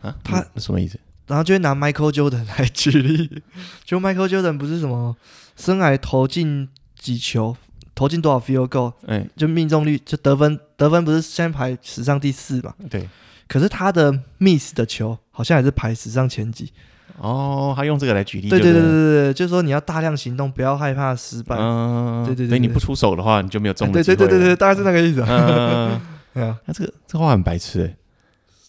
[0.00, 0.96] 啊，他什么意思？
[1.26, 3.42] 然后就会拿 Michael Jordan 来举例，
[3.84, 5.16] 就 Michael Jordan 不是什么
[5.56, 7.56] 生涯投进几球，
[7.94, 12.74] 投进多少 field goal，哎，就命中率就得分得分不是现在排史上第四嘛？
[12.90, 13.08] 对。
[13.46, 16.72] 可是他的 miss 的球好像也是排史上前几。
[17.18, 18.48] 哦，他用这个来举例。
[18.48, 21.54] 对对对对对，就是说你要大量行动，不要害怕失败。
[21.56, 22.48] 嗯，对对对。
[22.48, 23.92] 所以你不出手的话，你就没有中。
[23.92, 25.22] 对对对对对，大概是那个意思。
[25.28, 26.00] 嗯，
[26.64, 27.96] 那这个这话很白痴哎。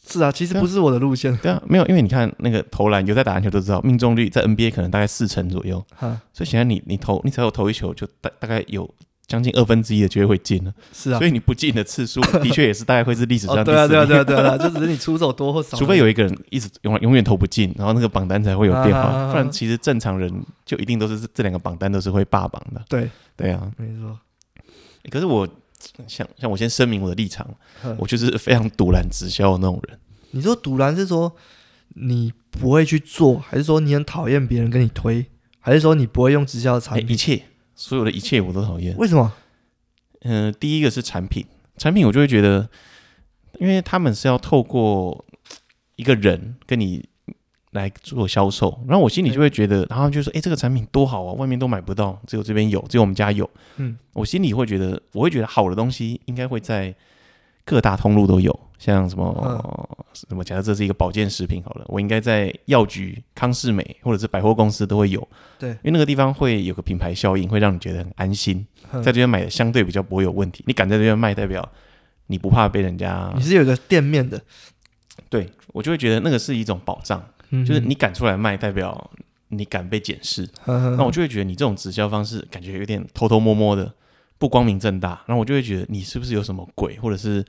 [0.08, 1.36] 是啊，其实不是我的路线。
[1.38, 5.84] 对啊，没有，因为你看那个投篮，有在打篮球都知道，命中率在 NBA 可能大概四成左右。
[5.96, 8.88] 哈所以显然你你投你只要投一球，就大大概有
[9.28, 10.74] 将近二分之一的机会会进了。
[10.94, 13.64] 是啊，所以你不进的次数 的确也是大概会是历史上。
[13.64, 15.78] 对啊对啊对啊对啊，就只是你出手多或少。
[15.78, 20.32] 除非有一个人一直永永远投不进，然后那个榜单才会有变化，不然其实正常人
[20.66, 22.84] 就一定都是这两个榜单都是会霸榜的。
[22.88, 24.18] 对对啊，没错。
[25.10, 25.48] 可是我
[26.08, 27.48] 像像我先声明我的立场，
[27.98, 30.00] 我就是非常独揽直销的那种人。
[30.32, 31.36] 你说独揽是说
[31.90, 35.26] 你不会去做，还是说你很讨厌别人跟你推，
[35.60, 37.10] 还是说你不会用直销的产品？
[37.10, 37.44] 一切，
[37.76, 38.96] 所有的一切我都讨厌。
[38.98, 39.32] 为什么？
[40.22, 41.46] 嗯、呃，第一个是产品，
[41.78, 42.68] 产品我就会觉得，
[43.60, 45.24] 因为他们是要透过
[45.96, 47.08] 一个人跟你
[47.72, 53.48] 来做销售，然后我心里就会觉得，然后就说，哎，这个产品多好啊，外面都买不到，只有这边有，只有我们家有。
[53.76, 56.96] 嗯，我心里会觉得，我会觉得好的东西应该会在
[57.66, 58.58] 各大通路都有。
[58.78, 65.28] 像什么、嗯、什么，假设这是一个保健食品好了，我应该在药局、康是美或者是百货公司都会有。
[65.58, 70.62] 对，因为那个地方会有个品牌效应，会让你觉得很安心，嗯、在这边买的相对比较不会有问题。
[70.68, 71.68] 你敢在这边卖，代表
[72.28, 73.32] 你不怕被人家。
[73.34, 74.40] 你是有个店面的，
[75.30, 79.10] 对，我就会觉得那个是一种保障，嗯、就是你敢出来卖，代表
[79.48, 80.48] 你敢被检视。
[80.66, 83.92] 嗯、那我就会觉得你这种直销方式感觉有点偷偷摸摸的，
[84.38, 85.22] 不光明正大。
[85.26, 87.46] 然后我就会觉得你是不是有什么鬼，或者是。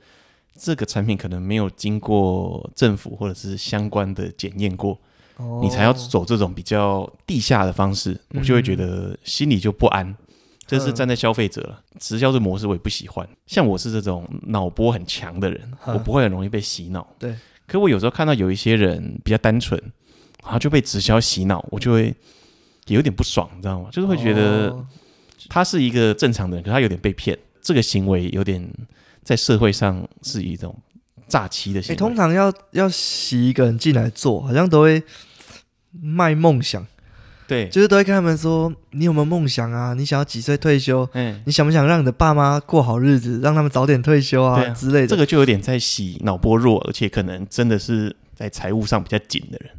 [0.59, 4.99] 这个产品可能没有经过政府或者是相关的检验过，
[5.35, 10.17] 哦、你才要走这种比较地下的方式，嗯、我就会觉得心里就不安。
[10.65, 13.29] 这是站在消费者直销的模式我也不喜欢。
[13.45, 17.07] 像我是这种脑波很强的人，嗯、我不会很容易被洗脑。
[17.19, 17.35] 对，
[17.67, 19.79] 可我有时候看到有一些人比较单纯，
[20.41, 22.05] 然后就被直销洗脑，我就会
[22.87, 23.89] 也有点不爽，你知道吗？
[23.91, 24.75] 就是会觉得
[25.49, 28.67] 他是一个正常的人，可他有点被骗，这个行为有点
[29.23, 30.77] 在社会上是一种
[31.27, 31.95] 诈欺的行为。
[31.95, 35.03] 欸，通常要要洗一个人进来做，好像都会
[36.01, 36.85] 卖梦想。
[37.47, 39.93] 对，就是都会跟他们说，你有没有梦想啊？
[39.93, 41.07] 你想要几岁退休？
[41.13, 45.07] 嗯，你想不想让你的爸妈过好日子，让他们早点退休啊，啊之类的？
[45.07, 49.71] 这个就有点在洗脑波弱，而且可能真的是在财务上比较紧的人。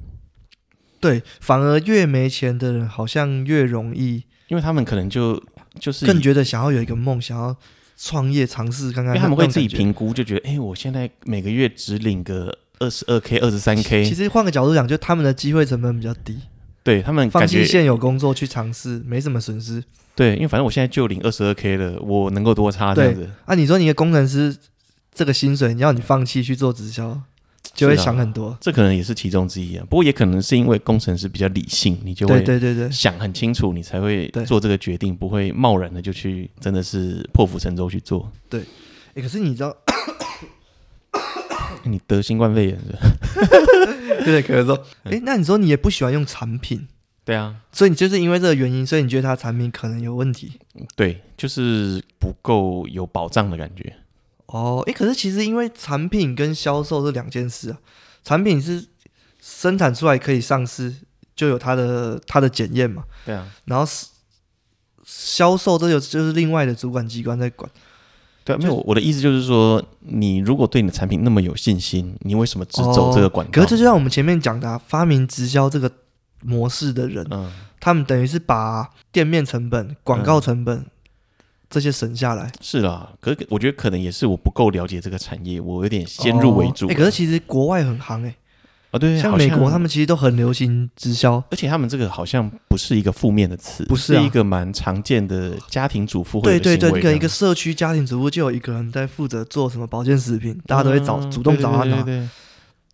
[0.98, 5.34] 对，反而越没钱的人好像越容易，因为他们可能就
[5.78, 7.56] 就是更觉得想要有一个梦，想要
[7.96, 9.14] 创业尝试看看。
[9.14, 14.04] 因为他们会自己评估，就觉得，哎，我现在每个月只领个二十二 k、二十三 k。
[14.04, 16.38] 其实换个角度讲，就他们的机会成本比较低。
[16.84, 19.82] 对他们放弃现有工作去尝试，没什么损失。
[20.14, 23.28] 对，因为反正我现在就领二十二 k 了，我能够多差这样子。
[23.44, 24.56] 啊，你说你的工程师
[25.12, 27.20] 这个薪水，你要你放弃去做直销，
[27.74, 28.56] 就会想很多。
[28.60, 29.84] 这可能也是其中之一啊。
[29.88, 38.30] 不过也可能是因为工程师比较理性，你就会对对对想很清楚，你才会做这个决定，不会贸然的就去真的是破釜沉舟去做。
[38.48, 38.62] 对，
[39.14, 39.76] 哎，可是你知道。
[41.84, 42.98] 你得新冠肺炎是吧？
[44.24, 46.86] 对，可能说，哎、欸，那你说你也不喜欢用产品，
[47.24, 50.52] 对啊，所以你就是因为这个原因，所以你觉得它产品可能有问题？
[50.96, 53.94] 对，就是不够有保障的感觉。
[54.48, 57.78] 哦，哎、欸，可是其实因为产品跟销售是两件事啊，
[58.24, 58.84] 产品是
[59.40, 60.94] 生产出来可以上市，
[61.36, 63.86] 就有它的它的检验嘛，对啊，然后
[65.04, 67.70] 销售这就就是另外的主管机关在管。
[68.44, 75.92] 对，啊没有我的意思就是说，你如果对你的产品那么有信心，你为什么只走这个管可是这就像我们前面讲的、啊，发明直销这个
[76.42, 80.86] 模式的人，嗯，他们等于是把店面成本、广告成本、嗯、
[81.70, 82.50] 这些省下来。
[82.60, 86.86] 是啦，可是我觉得可能也是我不够了解这个产业，我有点先入为主。
[86.86, 88.36] 哎、哦欸，可是其实国外很行哎、欸。
[88.90, 96.40] 啊、哦，对，像美国，他们其实都很流行直销，而且他们这个好像不是一个负面的词，不是、一个蛮常见的家庭主妇。
[96.40, 101.96] 对对对，跟一个社区家庭主妇就有一个人在负责做什么保健食品，嗯、大家都会找主动找他拿。
[101.96, 102.28] 对，对，对，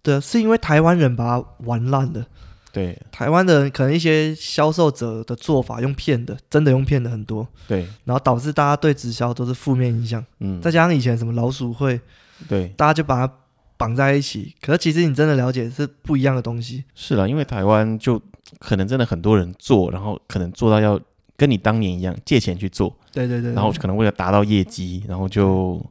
[0.02, 2.26] 对，对，是因为台湾人把它玩烂的。
[2.74, 7.48] 对，台湾的可能一些销售者的做法用骗的，真的用骗的很多。
[7.66, 10.22] 对，然后导致大家对直销都是负面影响。
[10.40, 11.98] 嗯，再加上以前什么老鼠会，
[12.46, 13.32] 对，大家就把它。
[13.76, 16.84] 绑在一起，可是其实你真的了解是不一样的东西。
[16.94, 18.22] 是啦，因为台湾就
[18.60, 20.98] 可能真的很多人做，然后可能做到要
[21.37, 22.96] 跟你当年一样借钱去做。
[23.12, 23.52] 对对对，对。
[23.52, 25.84] 然后可能为了达到业绩，然后就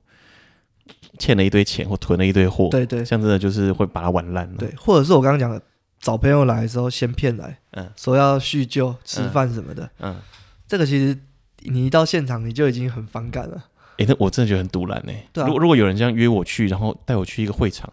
[1.19, 2.69] 欠了一堆钱或囤了一堆货。
[2.71, 3.03] 对对。
[3.03, 4.55] 像真的就是会把它玩烂了。
[4.57, 5.61] 对，或者是我刚刚讲的，
[6.03, 10.21] 找朋友来的时候先骗来，嗯，说要叙旧、吃饭什么的，嗯，嗯，
[10.67, 11.17] 这个其实
[11.59, 13.55] 你一到现场你就已经很反感了。
[13.91, 15.13] 哎、欸，那我真的觉得很赌烂呢。
[15.35, 17.89] 如果如果有人这样约我去，然后带我去一个会场，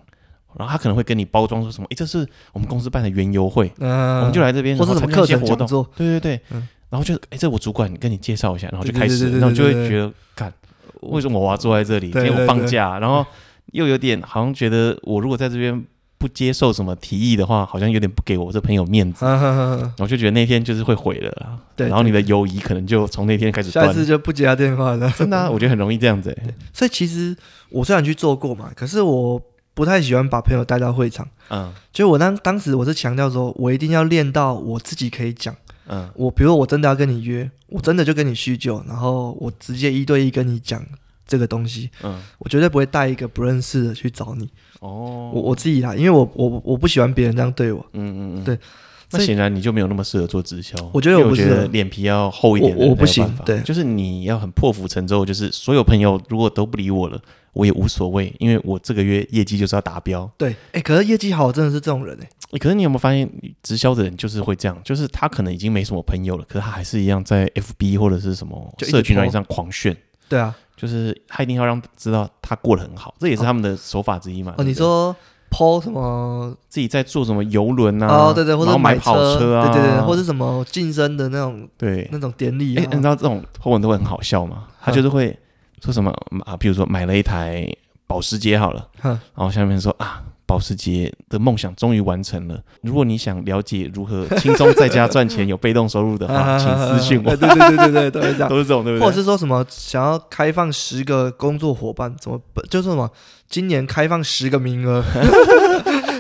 [0.59, 1.85] 然后他可能会跟你包装说什么？
[1.85, 5.87] 哎、欸，这是我们公司办的园游会，嗯，我们就来这边，或者什么课程活动。
[5.95, 10.53] 对对对，嗯、然后就哎、欸，这我主管跟你介绍一下，然后就开始，然后就会觉得，干，
[11.03, 12.11] 为什么我要坐在这里？
[12.11, 13.25] 今天我放假，然后
[13.67, 15.87] 又有点好像觉得我如果在这边。
[16.21, 19.25] 不接受什么提议的话，好像有点不给我这朋友面子，
[19.97, 21.59] 我就觉得那天就是会毁了。
[21.75, 23.87] 对，然后你的友谊可能就从那天开始断。
[23.87, 25.11] 下次就不接他电话了。
[25.17, 26.55] 真的、啊，我觉得很容易这样子、欸。
[26.75, 27.35] 所以其实
[27.71, 29.41] 我虽然去做过嘛，可是我
[29.73, 31.27] 不太喜欢把朋友带到会场。
[31.49, 35.57] 嗯，就我当当时我是强调说，我一定要练到我自己可以讲。
[35.89, 40.85] 嗯，我比如我真的要跟你约，我真的就跟你叙旧，然后我直接一对一跟你讲
[41.27, 41.91] 这个东西。
[42.03, 44.51] 嗯，我绝对不会带一个不认识的去找你。
[44.81, 47.85] 哦，我我自己啦，因为我我我不喜欢别人这样对我。
[47.93, 48.59] 嗯嗯嗯，对。
[49.13, 50.77] 那显然你就没有那么适合做直销。
[50.93, 53.29] 我觉得我觉得脸皮要厚一点我，我不行。
[53.45, 57.21] 对，就是你要很破釜沉舟，就是所有朋友如果都不理我了，
[57.53, 60.31] 我也无所谓，因为我这个月业绩就是要达标。
[60.39, 62.59] 对，哎、欸，可是业绩好真的是这种人哎、欸。
[62.59, 63.29] 可是你有没有发现，
[63.65, 69.97] 直销的人就是会这样，就是他可能已经没什么朋友了，可是他还是一样在 FB 或者是什么社群软件上狂炫。
[70.29, 74.55] 对啊，就是他一定要让知道他过得很好，这也是他们的手法之一嘛。
[74.57, 75.15] 哦，你说。
[75.53, 76.57] 抛什么？
[76.69, 78.07] 自己在做什么游轮啊？
[78.07, 79.67] 哦，对对，或者买跑车啊？
[79.73, 82.77] 对对对，或者什么晋升的那种，对那种典礼。
[82.77, 84.69] 哎，你知道这种后文都会很好笑吗？
[84.81, 85.37] 他就是会
[85.83, 86.15] 说什么
[86.47, 86.57] 啊？
[86.57, 87.67] 比如说买了一台
[88.07, 90.23] 保时捷好了，然后下面说啊。
[90.51, 92.61] 保时捷的梦想终于完成了。
[92.83, 97.37] 如果你想了解如何轻松在家赚钱、有被动收入的话， 请私信我。
[97.37, 99.07] 对对对对对，都是这样，都是这种，对不对？
[99.07, 103.09] 或者是说什么想要开放十个工作伙伴，怎么就是什么
[103.49, 105.01] 今年开放十个名额，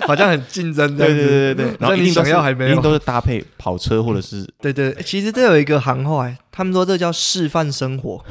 [0.06, 1.24] 好像很竞争这样子。
[1.24, 4.48] 对对对对，然后一定想要还没有，一定都是搭配跑车或者是。
[4.60, 8.24] 对对，其实这有一个行话，他们说这叫示范生活。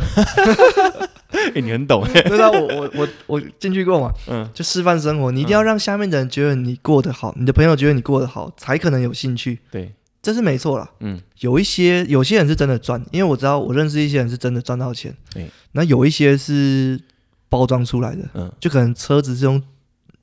[1.53, 9.59] 欸、 你很懂哎，对啊，我我我我进去过嘛，嗯，就示范生活，你一定要让下面的人觉得你过得好，嗯、你的朋友觉得你过得好，才可能有兴趣。
[9.71, 10.89] 对，这是没错啦。
[10.99, 15.15] 嗯，有一些有些人是真的赚，因为我知道我认识一些人是真的赚到钱。
[15.33, 16.99] 对，那有一些是
[17.47, 19.61] 包装出来的，嗯，就可能车子是用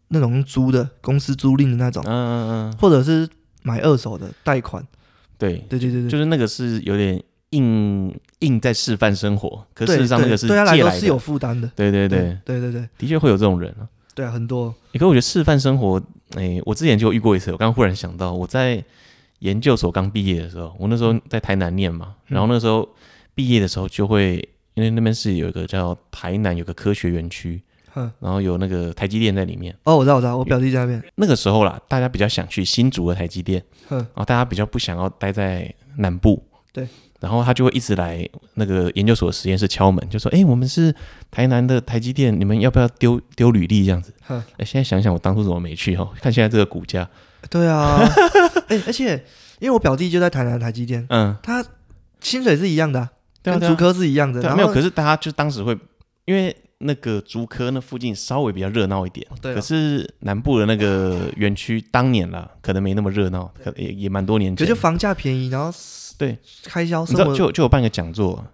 [0.09, 3.29] 那种租的，公司租赁的那种，嗯嗯嗯，或者是
[3.63, 4.87] 买二手的贷款。
[5.39, 7.23] 对，对对对对，就是那个是有点。
[7.57, 11.71] 硬硬在示范生活，可事实上那个是对他来说是有负担的。
[11.75, 13.89] 对对对对对对，的确会有这种人啊。
[14.15, 14.75] 对啊，很多。
[14.93, 16.01] 可是我觉得示范生活，
[16.37, 17.53] 哎，我之前就遇过一次。
[17.53, 18.83] 我刚刚忽然想到，我在
[19.41, 22.89] 研究所刚毕业的时候，我那时候在台南念嘛，然后那时候
[23.35, 24.37] 毕业的时候就会，
[24.73, 29.77] 因为那边是有一个叫台南有个科学园区，然后有那个台积电在里面。
[29.85, 31.05] 哦，我知道，我知道，我表弟在那边。
[31.17, 36.43] 那个时候啦，大家比较想去新竹的台积电，然后大家比较不想要待在南部。
[36.73, 36.89] 对。
[37.27, 40.95] 然后他就会一直来那个研究所实验室敲门，就说：“哎，我们是
[41.29, 46.09] 台南的台积电，你们要不要丢丢履历这样子？”哎，现在想想我当初怎么没去哦？
[46.23, 47.09] 看现在这个股价。
[47.51, 47.99] 对啊，
[48.71, 49.15] 哎，而且
[49.59, 51.65] 因为我表弟就在台南台积电，嗯，他
[52.21, 53.11] 薪水是一样的，啊，
[53.43, 54.55] 跟竹科是一样的。
[54.55, 55.77] 没有，可是大家就当时会
[56.27, 59.53] 因为那个竹科那附近稍微比较热闹一点，对。
[59.53, 64.65] 可是南部的那个园区当年啦，可能没那么热闹，可也也蛮多年前。
[64.65, 65.77] 可就房价便宜，然后。
[66.19, 68.45] 对，开销你知道就就有办个讲座，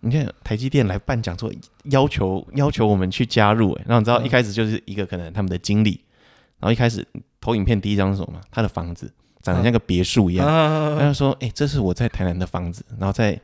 [0.00, 1.52] 你看台积电来办讲座，
[1.84, 6.00] 要求要求我们去加入，然后你知道一开始就是一个可能他们的经理，
[6.58, 7.06] 然后一开始
[7.40, 8.40] 投影片第一张是什么？
[8.50, 10.46] 他的房子长得像个别墅一样，
[10.98, 13.40] 他就说：“哎，这是我在台南的房子。”然后再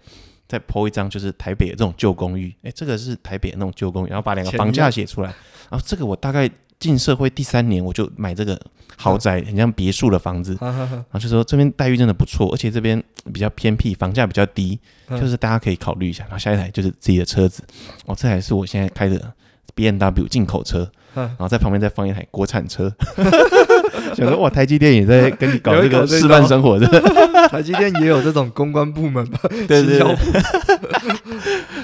[0.46, 5.28] 再 po 一张就是台北的这种旧公寓，哎，这个是台北的那种旧公寓，然后把两个房价写出来，
[5.70, 6.50] 然后这个我大概。
[6.84, 8.60] 进社会第三年，我就买这个
[8.94, 10.54] 豪宅，很像别墅的房子。
[10.60, 16.24] 然后就说这边待遇真的不错，而且这边比较偏僻，房价比较低，就是大家可以考虑一下。
[16.24, 17.62] 然后下一台就是自己的车子，
[18.04, 19.32] 哦，这台是我现在开的
[19.74, 22.94] BMW 进口车，然后在旁边再放一台国产车。
[24.14, 26.86] 想说哇，台积电也在跟你搞这个 示范生活的，
[27.48, 29.40] 台积电也有这种公关部门吧？
[29.66, 30.16] 对对对。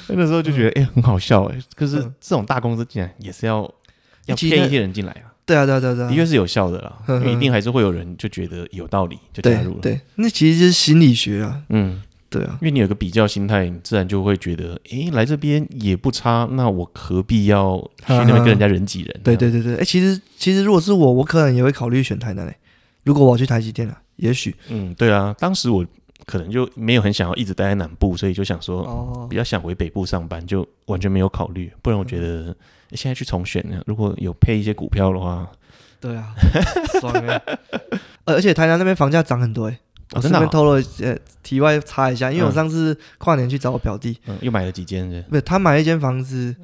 [0.09, 3.69] 那时候就觉得哎，很好笑哎，可是这种大公司竟然也是要。
[4.31, 5.33] 要骗一些人进来啊？
[5.47, 6.97] 对啊，对啊，对啊，的确是有效的啦。
[7.09, 9.81] 因为一定还是会有人就觉得有道理，就加入了。
[9.83, 11.61] 对，那其实就是心理学啊。
[11.71, 19.21] 嗯，对啊，因为你有个比较心态，你自然就会觉得，诶，来这边也不差，那我何必要 去那边跟人家人挤人？
[19.25, 22.57] 对对对对，哎，其实其实如果是我，我可能也会考虑选台南诶。
[23.03, 24.55] 如果我要去台积电了，也许。
[24.69, 25.85] 嗯，对啊，当时我
[26.27, 31.73] 可能就没有很想要一直待在南部，所以就想说，比较想回北部上班，就完全没有考虑。
[31.81, 32.55] 不然我觉得。
[32.93, 33.81] 现在去重选呢？
[33.87, 35.49] 如果有配一些股票的话，
[36.01, 36.35] 对啊，
[37.01, 37.41] 爽哎！
[38.25, 39.79] 而且台南那边房价涨很多哎，
[40.11, 45.23] 我这边透露呃，题外插一下，因为我上次跨年去找我表弟，嗯，又买了几间是？
[45.31, 46.57] 不是，他买了一间房子，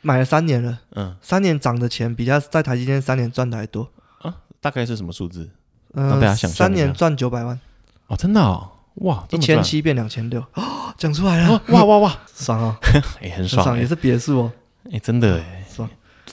[0.00, 3.88] 买了三年了，嗯，三年涨的钱比他在台积电三年赚的还多
[4.22, 4.34] 啊？
[4.60, 5.48] 大概是什么数字？
[5.92, 7.60] 嗯，大家想三年赚九百万
[8.08, 12.78] 哦，真的哦，哇，一千七变两千六，哦 讲出来了，哇哇哇， 爽啊，
[13.20, 14.52] 也很爽，也是别墅哦。
[14.92, 15.88] 哎，真的哎，爽？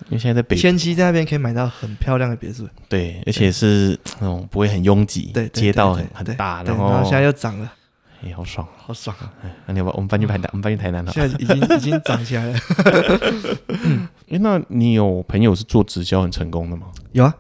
[0.10, 7.72] 因为现在在北千七在那边可以买到很漂亮的别墅，对，而且是 那种不会很拥挤，对，街道很很大，然后现在又涨了，
[8.24, 9.32] 哎，好爽，好爽啊！
[9.66, 12.60] 那你要不我们搬去台南，我们搬去台南了，现在已经已经涨起来了。
[14.30, 16.88] 哎，那你有朋友是做直销很成功的吗？
[17.12, 17.36] 有啊，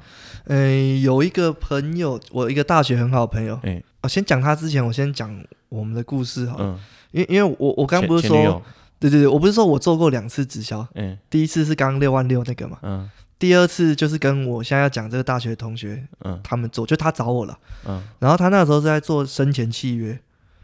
[0.45, 6.79] 嗯，有一个朋友，我一个大学很好的朋友，哎，我先讲他之前，我先讲我们的故事哈，嗯，
[7.11, 8.61] 因为因为我我刚不是说。
[9.01, 13.09] 对对对，我不是说我做过两次直销，嗯，第一次是刚六万六那个嘛，嗯，
[13.39, 20.19] 第二次就是跟我现在要讲这个大学同学，嗯，他们做，就他找我了，嗯，然后他那时候是在做生前契约，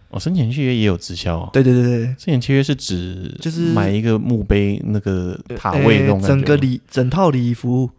[0.10, 7.89] 哦，生前契约也有直销哦，对对对对，生前契约是指就是买一个墓碑那个塔位那种，整个礼整套礼仪服务，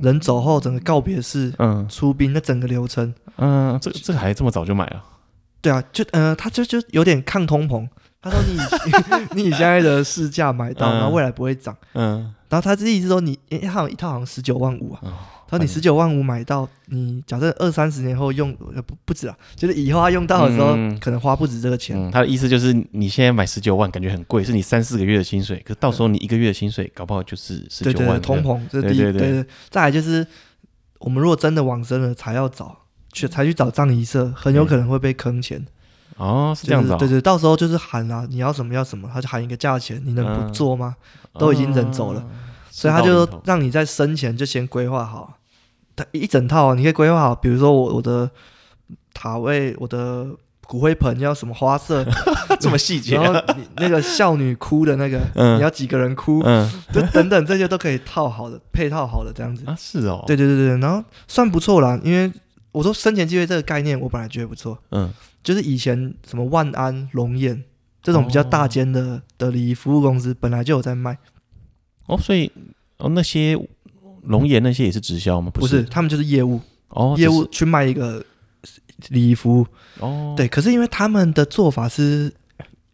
[0.00, 5.02] 人走后整个告别式，嗯，出殡那整个流程，嗯，这这个还这么早就买了？
[5.60, 7.88] 对啊，就呃，他就就有点抗通膨。
[8.22, 8.58] 他说你
[9.34, 11.76] ：“你以现在的市价买到，然后未来不会涨。
[11.92, 15.00] 嗯，然后他这意思说你，你一套一套好像十九万五啊。
[15.02, 15.12] 哦、
[15.48, 21.96] 他说你十九万五买到，你假设二三十年后用不不止啊，就是以后他用到的时候，嗯、可能花不止这个钱。
[21.96, 28.20] 嗯、他的意思就是你现在买十九万，感觉很贵，是你三四个月的薪水，可是到时候你一个月的薪水搞不好就是十九万。
[28.20, 29.46] 通膨，这是第一，对对，对，对对。
[29.70, 30.26] 再来就是，
[30.98, 32.76] 我们如果真的往生了，才要找
[33.16, 35.58] 去才去找葬仪社，很有可能会被坑钱。
[35.58, 35.66] 嗯”
[36.16, 40.96] 哦，是这样子、哦，对对，到时候就是喊啊，你要什么要什么，他就喊一个价钱，你能不做吗？
[41.34, 42.30] 嗯、都已经人走了，嗯、
[42.70, 45.34] 所以他就让你在生前就先规划好，
[45.94, 48.30] 他一整套，你可以规划好，比如说我我的
[49.12, 50.26] 塔位，我的
[50.66, 52.02] 骨灰盆要什么花色，
[52.58, 53.22] 这么细节、啊。
[53.22, 62.32] 然后你那个少女哭的那个，嗯、你要几个人哭，嗯，就等等这些都可以套好的，配套好的这样子啊，是哦，对对对对，然后算不错啦，因为
[62.76, 65.10] 我说生前契约这个概念，我本来觉得不错，嗯，
[65.42, 67.64] 就是以前什么万安、龙彦
[68.02, 71.16] 这种比较大间的、哦、的礼仪服务公司本来就有在卖，
[72.06, 72.52] 哦，所以
[72.98, 73.58] 哦那些
[74.24, 75.50] 龙岩那些也是直销吗？
[75.54, 78.24] 不是，不是，他们就是业务，哦，业务去卖一个。
[79.10, 79.66] 礼仪服务。
[80.00, 82.32] 哦，对，可是因为他们的做法是，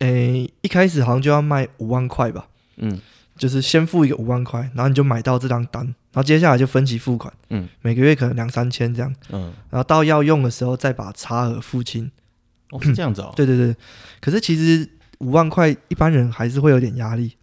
[0.01, 3.01] 诶、欸，一开始好像就要卖五万块吧，嗯，
[3.37, 12.10] 就是先付一个五万块，然后你就买到这张单，然后接下来就分期付款，嗯，每个月可能两三千这样，嗯，然后到要用的时候再把差额付清，
[12.70, 13.74] 哦，是这样子哦， 对对对，
[14.20, 14.88] 可是其实
[15.18, 17.36] 五万块一般人还是会有点压力，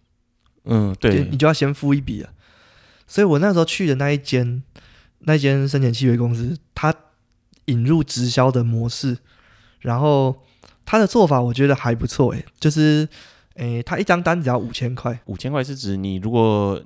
[0.65, 2.29] 嗯，对，你就要先付一笔了，
[3.07, 4.63] 所以我那时候去的那一间
[5.19, 6.93] 那间生前契约公司，它。
[7.65, 9.15] 引入直销的模式，
[9.81, 10.35] 然后
[10.87, 13.07] 他的做法我觉得还不错，诶，就是，
[13.57, 16.83] 诶，他一张单只要五千块，五千块是指你如果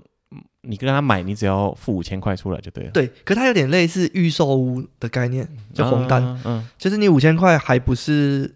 [0.64, 2.92] 你跟他买，你只要付五千块出来就对了。
[2.92, 8.56] 对，可它有点类似预售屋的概念，就红单，嗯，嗯，就是你五千块还不是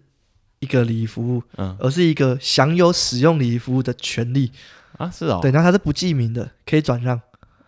[0.58, 4.50] 一个礼仪服务，嗯，而是一个享有使用礼仪服务的权利。
[4.96, 7.20] 啊，是哦，对，然后他是不记名的，可以转让。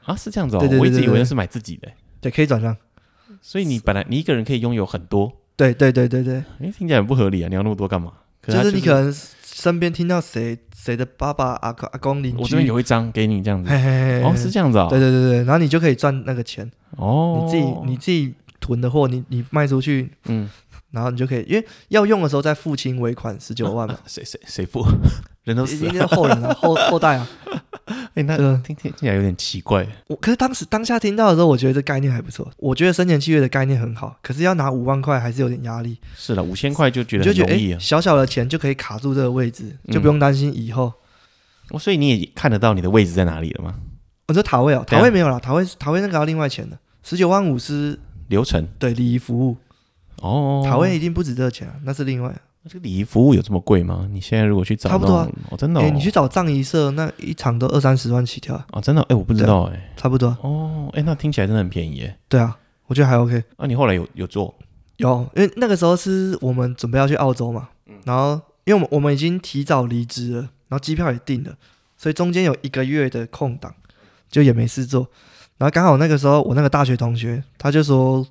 [0.04, 1.88] 啊，是这样子哦，对对对对对，我一直以为那是买自己的，
[2.20, 2.76] 对，可以转让。
[3.40, 7.48] 所以你本来你一个人可以拥有很多，对对对对对，哎，听起来很不合理啊！
[7.48, 8.12] 你要那么多干嘛？
[8.46, 9.14] 就是你可能
[9.44, 14.88] 身边听到谁谁的爸爸阿阿公邻居，我这边有一张给你这样子，嘿嘿嘿哦，是这样子啊、哦？
[14.88, 20.48] 对对对对，然后你就可以赚那个钱哦，你自己你自己囤的货，你你卖出去，嗯，
[20.92, 24.82] 然后你就可以，因为要用的时候再付清尾款十九万嘛，谁谁谁付？
[25.50, 27.28] 人都死了，已经是后人了， 后后代啊。
[27.86, 29.86] 哎、欸，那听听听起来有点奇怪。
[30.06, 32.48] 我可是当时当下听到的时候，我觉得这概念还不错。
[32.56, 35.98] 我觉得生前契约的概念很好，可是要拿五万块还是有点压力。
[36.16, 40.84] 是的，五千块就觉得很容易啊，就觉得、欸，小小的钱就可以卡住这个位置，就不用担心以后。
[40.84, 40.94] 哦、
[41.72, 43.74] 嗯，所以你也看得到你的位置在哪里了吗？
[44.28, 47.98] 我说塔位哦，塔位没有了，塔位塔位那个要另外钱的，十九万五是
[48.28, 49.56] 流程，对礼仪服务。
[50.22, 52.32] 哦，塔位一定不止这个钱，那是另外。
[52.68, 54.06] 这个礼仪服务有这么贵吗？
[54.12, 55.82] 你现在如果去找，差不多啊，哦、真的、哦。
[55.82, 58.80] 哎、欸，你去找葬仪社，那一场都二三十万起跳啊、哦！
[58.80, 60.28] 真的，哎、欸，我不知道、欸，哎，差不多。
[60.42, 62.18] 哦，哎、欸，那听起来真的很便宜，耶。
[62.28, 62.54] 对啊，
[62.86, 63.42] 我觉得还 OK。
[63.56, 64.54] 那、啊、你后来有有做？
[64.98, 71.56] 有，因为那个时候是我们准备要去澳洲嘛，嗯、然后因为我们我们已经提早离职了，然后机票也订了，
[71.96, 73.74] 所以中间有一个月的空档，
[74.30, 75.08] 就也没事做。
[75.56, 78.26] 然后刚好那个时候，我那个大学同学他就说，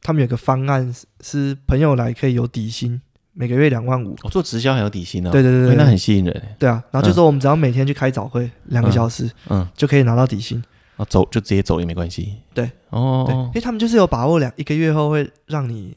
[0.00, 2.98] 他们有个方案是朋友来可以有底薪。
[3.34, 5.30] 每个月两万五，我做直销还有底薪呢？
[5.30, 6.42] 对对对对，那很吸引人。
[6.58, 10.62] 对啊，然后就说我们只要每天去开早会两个小时，嗯，就可以拿到底薪。
[10.96, 12.36] 啊，走就直接走也没关系。
[12.54, 15.96] 对，哦，对，因为他们就是有把握两一个月后会让你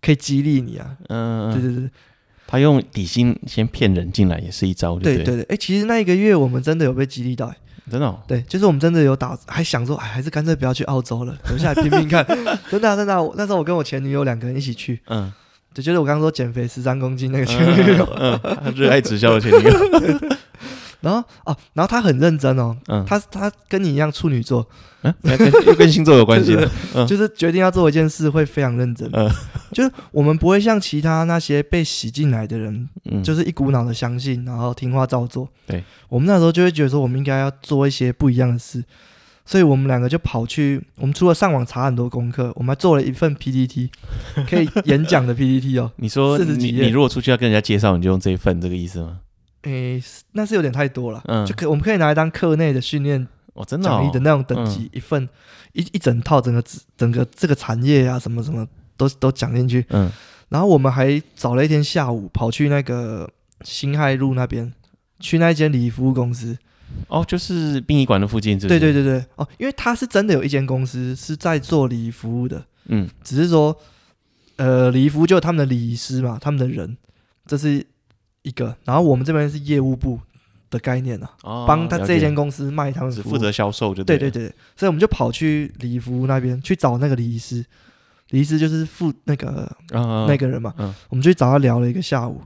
[0.00, 0.96] 可以激励你啊。
[1.10, 1.90] 嗯，对对对，
[2.46, 4.98] 他用底薪先骗人进来也是一招。
[4.98, 7.52] 对对对，哎，其实那一个月我们真的有被激励到，
[7.90, 8.18] 真的。
[8.26, 12.24] 对，就是我们真的有打，还想说，哎，还是干脆不要去澳洲了，留下来拼拼看。
[12.70, 15.30] 真的真的，那时候我跟我前女友两个人一起去，嗯。
[15.72, 19.70] 就就是我刚刚说减肥十三公斤那个前女友，嗯，他热爱直销的前女友。
[21.00, 24.68] 然后哦，然后他很认真哦，嗯，他他跟你一样处女座，
[25.00, 25.14] 嗯，
[25.64, 29.26] 又跟星座有关系的， 嗯，就是决定要做一件事会非常认真，嗯，
[29.72, 38.84] 就是我们不会像其他那些被洗进来的人，嗯，就是一股脑的相信，然后听话照做，对，我们那时候就会觉得说，我们应该要做一些不一样的事。
[39.50, 43.90] 所以我们两个就跑去，我们除了上网查很多功课，我们还做了一份 PPT，
[44.48, 45.90] 可以演讲的 PPT 哦。
[45.98, 49.18] 你说你你如果出去要跟人家介绍，你就用这一份，这个意思吗？
[49.62, 51.20] 诶、欸，那是有点太多了。
[51.26, 55.28] 嗯，就可我们可以拿来当课内的训练，哦，真的讲义的那种等级，一份
[55.72, 56.62] 一一整套，整个
[56.96, 58.64] 整个这个产业啊，什么什么
[58.96, 59.84] 都都讲进去。
[59.88, 60.08] 嗯，
[60.50, 63.28] 然后我们还找了一天下午跑去那个
[63.62, 64.72] 辛亥路那边，
[65.18, 66.56] 去那间礼仪服务公司。
[67.08, 68.78] 哦，就是殡仪馆的附近，是不是？
[68.78, 73.76] 对对对对，哦，因为他是真的有一间公司是在做礼仪服务的，嗯，只是说，
[74.56, 76.96] 呃，礼仪服务就是他们的礼仪师嘛，他们的人，
[77.46, 77.84] 这是
[78.42, 80.20] 一个，然后我们这边是业务部
[80.70, 87.64] 的概念啊，哦，帮他这间公司卖他们，只负责销售就对，对对对，所以我们就跑去礼仪服务那边去找那个礼仪师，
[88.28, 92.40] 礼仪师就是负那个、哦、那个人嘛，嗯，我们就去找他聊了一个下午。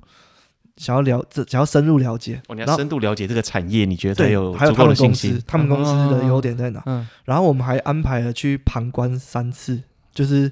[0.76, 6.82] 想要了，这想要深入了解，哦，你要深度了解这个产业，你觉得对有还有他们公司，他们公司的优点在哪？
[6.86, 9.80] 嗯，然后我们还安排了去旁观三次，
[10.12, 10.50] 就是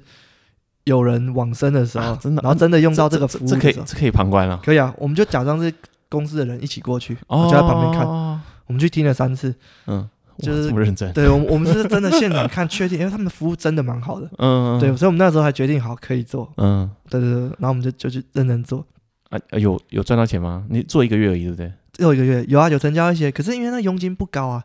[0.85, 5.73] 有人往生的时候，真的，然后真的用到这个服务，这可以，这可以旁观啊，可以啊，我们就假装是
[6.07, 9.53] 公司的人一起过去，就在旁边看，我们去听了三次，
[9.87, 10.07] 嗯，
[10.39, 11.11] 就是这么认真。
[11.11, 14.29] 对，我们我们是真的现场看确定， 因为他们的服务真的蛮好的。
[14.37, 16.49] 嗯，对，所以我们那时候还决定好可以做。
[16.55, 18.85] 嗯，对对对，然后我们就就去认真做。
[19.33, 20.65] 啊，有有赚到钱吗？
[20.69, 21.71] 你做一个月而已，对不对？
[21.97, 24.63] 又一个月有啊，有成交一些，可是因为那佣金不高啊，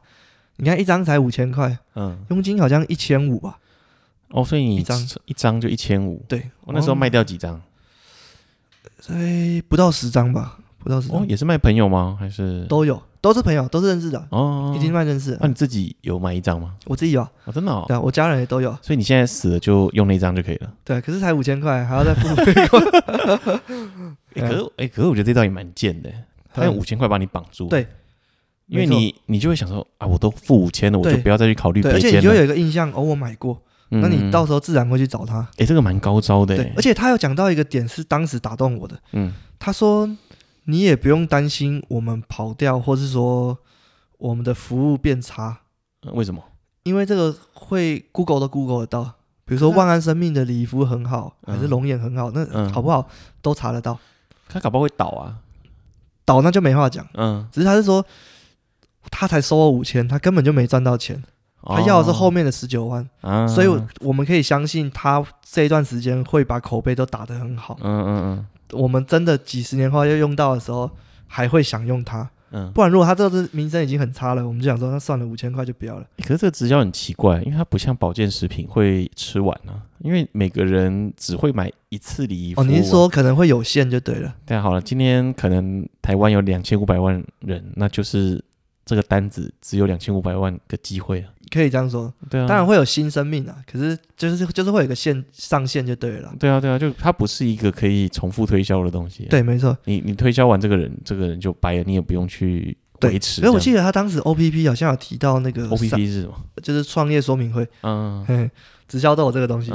[0.56, 3.58] 你看一张才五千块，嗯，佣金好像一千五吧。
[4.30, 6.22] 哦，所以你一张一张就一千五。
[6.28, 7.60] 对，我那时候卖掉几张？
[9.00, 11.22] 所以不到十张吧，不到十张。
[11.22, 12.16] 哦，也是卖朋友吗？
[12.20, 14.26] 还是都有，都是朋友，都是认识的。
[14.30, 15.38] 哦，已经卖认识了。
[15.40, 16.74] 那你自己有买一张吗？
[16.84, 17.84] 我自己有，哦，真的哦。
[17.88, 18.70] 对啊，我家人也都有。
[18.82, 20.70] 所以你现在死了就用那张就可以了。
[20.84, 22.28] 对，可是才五千块，还要再付
[24.34, 26.12] 可是哎，可是我觉得这招也蛮贱的，
[26.52, 27.68] 他用五千块把你绑住。
[27.68, 27.86] 对，
[28.66, 31.90] 因为你你就会想说啊，我都付五千了，我就不要再去考虑别。
[31.92, 33.62] 而且你就有一个印象，哦，我买过。
[33.90, 35.48] 那你到时候自然会去找他。
[35.56, 36.54] 哎，这个蛮高招的。
[36.56, 39.00] 对，而且他有讲到一个点是当时打动我的。
[39.12, 40.09] 嗯，他说
[40.64, 43.59] 你也不用担心我们跑掉，或是说
[44.18, 45.61] 我们的服务变差。
[46.12, 46.42] 为什么？
[46.82, 49.14] 因为这个会 Google 都 Google 得到。
[49.49, 53.09] 比如说万安生命的礼服很好，还是龙眼很好，那好不好
[53.40, 53.99] 都查得到。
[54.49, 55.38] 他搞不好会倒啊，
[56.24, 57.07] 倒那就没话讲。
[57.14, 58.05] 嗯，只是他是说
[59.11, 61.22] 他才收了五千，他根本就没赚到钱。
[61.64, 63.68] 他要的是后面的十九万，哦、所以
[64.01, 67.76] 我们可以相信他这一段时间会把口碑都打得很好。
[67.82, 68.46] 嗯嗯嗯，
[68.80, 70.90] 我们真的几十年后要用到的时候，
[71.26, 72.30] 还会想用它。
[72.51, 76.07] 嗯，不然如果他这次名声已经很差了，我们就想说那算了，五千块就不要了。
[76.18, 82.55] 可是这个直销很奇怪，因为它不像保健食品会吃完啊，因为每个人只会买一次礼仪。
[82.57, 84.34] 哦，您说可能会有限就对了。
[84.46, 88.42] 对啊，好了，今天可能台湾有两千五百万人，那就是
[88.89, 91.28] 这个单子只有两千五百万个机会啊。
[91.51, 96.30] 可以这样说，对啊，当然会有新生命啊，可是就是就是会有个线上限就对了。
[96.39, 99.24] 对啊，对啊，就它不是一个可以重复推销的东西。
[99.30, 99.74] 对，没错。
[99.84, 103.41] 你你推销完这个人，这个人就掰了，你也不用去维持。
[103.41, 106.34] 因为我记得他当时 OPP 好像有提到那个 OPP 是什么？
[106.62, 107.66] 就是创业说明会。
[107.82, 108.51] 嗯，
[108.86, 109.72] 直销都有这个东西，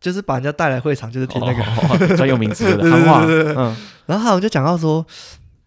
[0.00, 1.52] 就是把人家带来会场，就是听那
[1.98, 3.24] 个专有名词的行话。
[3.26, 3.76] 嗯，
[4.06, 5.04] 然后他们就讲到说。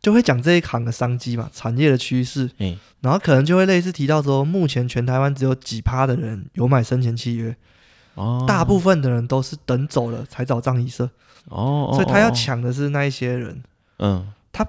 [0.06, 7.56] 就会讲这一行的商机嘛，产业的趋势，嗯、然后可能就会类似提到说，目前全台湾只有几趴的人有买生前契约，
[8.14, 11.10] 哦，大部分的人都是等走了才找葬仪社，
[11.45, 13.64] 哦，所以他要抢的是那一些人，
[13.97, 14.64] 嗯，他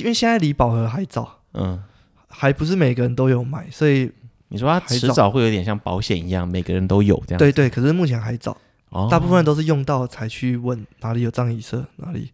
[0.00, 1.82] 因为现在离饱和还早，嗯，
[2.28, 4.12] 还不是每个人都有买，所以
[4.48, 8.54] 你说他迟早会有点像保险一样，每个人都有这样，对对，可是目前还早，
[8.90, 12.30] 哦，大部分人都是用到才去问哪里有葬仪社，哪里。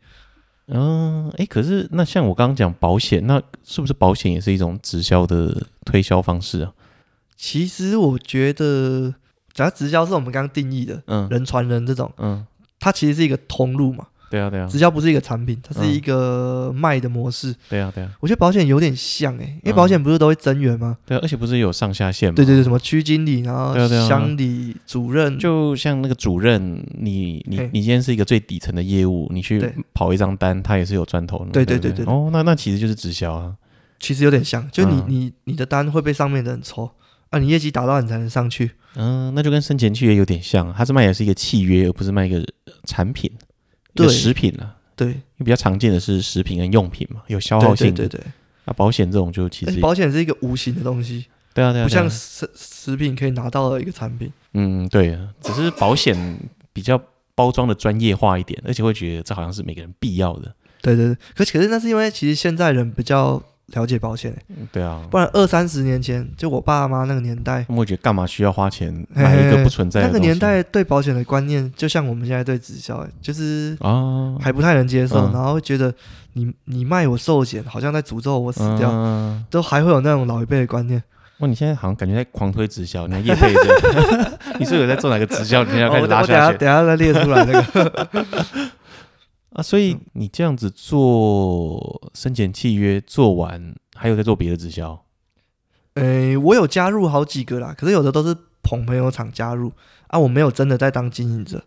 [0.69, 6.73] 嗯，哎，可是那像我刚刚讲保险，那是不是保险也是一种直销的推销方式啊？
[7.37, 9.15] 其实我觉得，
[9.53, 12.47] 假如直销是我们刚刚定义的，嗯，人传人这种，嗯，
[12.79, 14.09] 它其实是一个通路嘛。
[14.31, 17.55] 对啊，对啊，直销不是一个产品，它是一个卖的模式。
[17.69, 20.97] 对啊，对啊，我觉得保险有点像诶，因为保险不是都会增员吗？
[21.07, 22.35] 对啊，而且不是有上下线吗？
[22.37, 23.75] 对对对，什么区经理，然后
[24.07, 29.63] 乡里主任，就像那个主任，你你你今天是一个最底层的业务，你去
[29.95, 31.51] 跑一张单，他也是有赚头的。
[31.53, 31.91] 对对对？
[31.93, 33.55] 对，哦，那那其实就是直销啊，
[33.99, 36.91] 其实有点像，就你你你的单会被上面的人抽
[37.31, 38.73] 啊，你业绩达到你才能上去。
[38.95, 42.45] 嗯，那就跟生前契约有点像，它是卖的是一个契约，而不是卖一个
[42.85, 43.31] 产品，
[43.95, 44.77] 一个食品了。
[44.97, 47.95] 对，因为比较常见的是食品跟用品嘛，有消耗性。
[47.95, 48.27] 对对对，
[48.65, 51.27] 那保险这种就其实保险是一个无形的东西。
[51.55, 54.33] 对啊对啊，不像食食品可以拿到的一个产品。
[54.55, 56.39] 嗯，对啊，只是保险
[56.73, 57.01] 比较
[57.35, 60.55] 包装的专业化一点，而且会觉得这好像是每个人必要的。
[60.83, 63.43] 对对对，可可是那是因为其实现在人比较
[63.75, 64.35] 了解保险。
[64.73, 70.07] 对啊，不然二三十年前，就我爸妈那个年代，他们会觉得干嘛需要花钱买一个不存在的？
[70.07, 75.93] 那个年代对保险的观念，就像我们现在对直销，就是啊，还不太能接受，然后会觉得
[76.33, 78.91] 你你卖我寿险，好像在诅咒我死掉，
[79.51, 81.03] 都还会有那种老一辈的观念。
[81.41, 85.63] 哇，你现在好像感觉在狂推直销，你还业配着， 你是有在做哪个直销？
[85.65, 88.09] 你要开始拉下去，等下再列出来那个。
[89.59, 95.05] 啊，所以你这样子做生前契约做完，还有在做别的直销？
[95.95, 99.73] 诶、欸，我有加入好几个啦，可是有的都是捧朋友场加入
[100.07, 101.65] 啊，我没有真的在当经营者。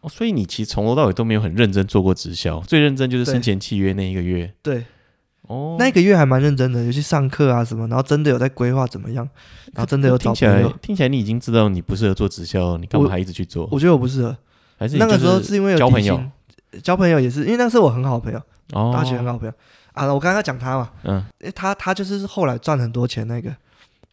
[0.00, 4.52] 哦，所以你其实从头到尾都没有很认真做过直销，最认真就是生前契约那一个月。
[4.60, 4.84] 对，
[5.42, 9.28] 哦，那一个月还蛮认真的，有去上课啊什么，然后真的有在规划怎么样，
[9.74, 10.56] 然后真的有找朋友。
[10.56, 13.62] 听起来，听起来你已经知道你不适合做直销，你干嘛还一直去做？
[13.66, 14.36] 我，我觉得我不适合，
[14.76, 16.20] 还是那个时候是因为有交朋友。
[16.82, 18.42] 交朋友也是，因为那是我很好的朋友，
[18.72, 19.54] 哦、大学很好的朋友。
[19.92, 20.12] 啊。
[20.12, 23.50] 我刚刚讲他嘛，嗯，他他就是后来赚很多钱那个，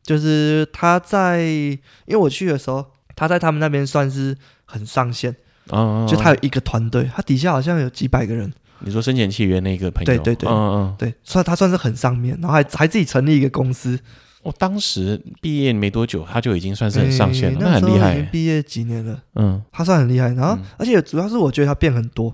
[0.04, 1.80] 就是他在，因
[2.10, 2.86] 为我去的时候，
[3.16, 4.36] 他在他们那边算是
[4.66, 5.36] 很上线，
[5.70, 8.52] 哦，就他有一个团队，他底下好像有几百个人。
[8.80, 13.98] 你说生前契约那个朋友，对对对，嗯嗯，对，算他算是很上面，然后还还自己成立一个公司，
[14.46, 18.22] 我当时毕业没多久，他就已经算是很上线了，欸、那很厉害。
[18.32, 19.20] 毕业几年了？
[19.34, 20.28] 嗯，他算很厉害。
[20.34, 22.32] 然后，嗯、而且主要是我觉得他变很多。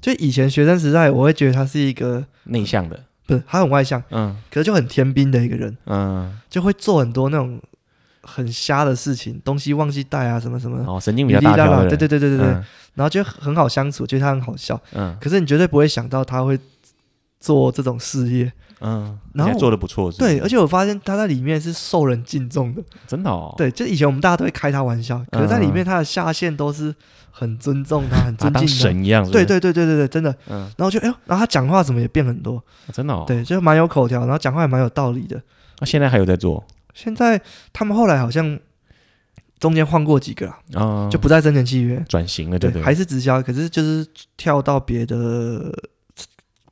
[0.00, 7.60] 就以前学生时代，我会觉得他是一个内向的，不是他很外向，嗯，可是就很天兵的一个人，嗯，就会做很多那种
[8.22, 12.64] 很瞎的事情，东西忘记带啊，什么什么，哦，神经比较大条，对对对对对对，嗯、
[12.94, 16.56] 然后就很好相处，觉得他很好笑，嗯，可是你绝对不会想到他会
[17.42, 18.50] 做这种事业。
[18.84, 23.54] 嗯，然后做的不错，对，而且我发现他在里面是受人敬重的，真的哦。
[23.56, 26.92] 对，就以前我们大家都会开他玩笑，可是在里面他的下线都是
[27.30, 29.24] 很尊重他，很尊敬他，神一样。
[29.30, 30.34] 对对对对对对，真的。
[30.48, 32.60] 嗯，然后就哎呦，然后他讲话怎么也变很多，
[32.92, 33.22] 真的哦。
[33.24, 35.40] 对，就蛮有口条，然后讲话也蛮有道理的。
[35.78, 36.64] 那现在还有在做？
[36.92, 37.40] 现在
[37.72, 38.58] 他们后来好像
[39.60, 44.04] 中间换过几个啊，就不再增钱契约，转型了，对对，还是直销，可是就是
[44.36, 45.72] 跳到别的。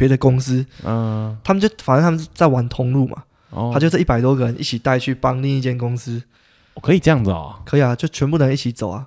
[0.01, 6.22] 别的公司，嗯，他们就反正他们是在玩通路嘛，哦，他就这一百多个人一起带去帮另一间公司，
[6.72, 9.07] 哦可以这样子哦，可以啊，就全部人一起走啊。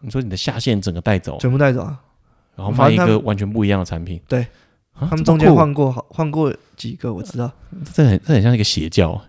[0.00, 1.96] 你说你的下线整个带走，全部带走啊，
[2.56, 4.44] 然后卖一个完全不一样的产品，对，
[4.98, 7.48] 他们中间换过换过几个，我知道，
[7.94, 9.22] 这很这很像一个邪教，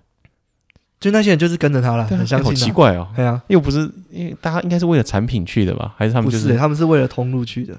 [1.00, 5.94] 就那些人就是跟着他了，很相信，好奇怪哦，对啊，又不是因为大家应该是为了产品去的吧？
[5.96, 7.78] 还是他们就是他们是为了通路去的。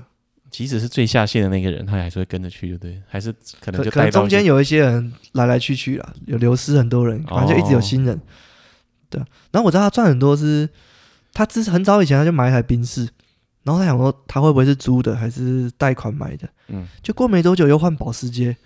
[0.54, 3.02] 即使是最下线的那个人，他还是会跟着去，对不对？
[3.08, 8.14] 还是可能就可能中间有一些人来来去去啦，有流失很多人，反正就一直有新人。
[8.14, 8.20] 哦、
[9.10, 9.18] 对，
[9.50, 10.68] 然后我知道他赚很多是，
[11.32, 13.08] 他之很早以前他就买一台宾士，
[13.64, 16.48] 然后他想说他会不会是租的还是贷款买的？
[16.68, 18.56] 嗯，就过没多久又换保时捷，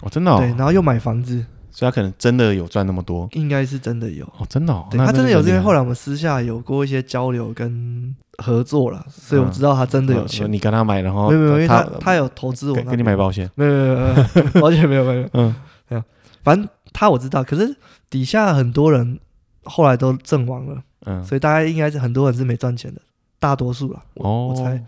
[0.00, 1.44] 哦，真的、哦，对，然后又买房子。
[1.70, 10.50] 所以他可能真的有赚那么多，应该是真的有哦，真的哦，对他真的有，因为后来我们私下有过一些交流跟合作了，所以我知道他真的有钱。
[10.52, 15.54] 你跟他买，然后没有没有，因为他他有投资我，给你买保险，没有没有没有，保险没有没有，嗯，
[15.88, 16.02] 没有，
[16.42, 17.76] 反正他我知道，可是
[18.10, 19.18] 底下很多人
[19.64, 23.00] 后来都阵亡了，嗯，所以大家应该是很多人是没赚钱的，
[23.38, 24.82] 大多数了，哦，我猜，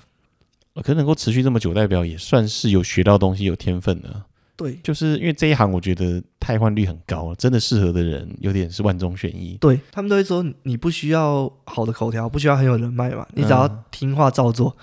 [0.83, 4.23] 可能能够持续这么久，代表也算是有学到东西，有天分的。
[4.57, 9.55] 对，就是因为这一行，我觉得汰换率很高，真的适合的人有点是万中选一。
[9.61, 14.75] 对，他们都会说，你不需要好的口条，不需要很有人脉嘛，你只要听话照做，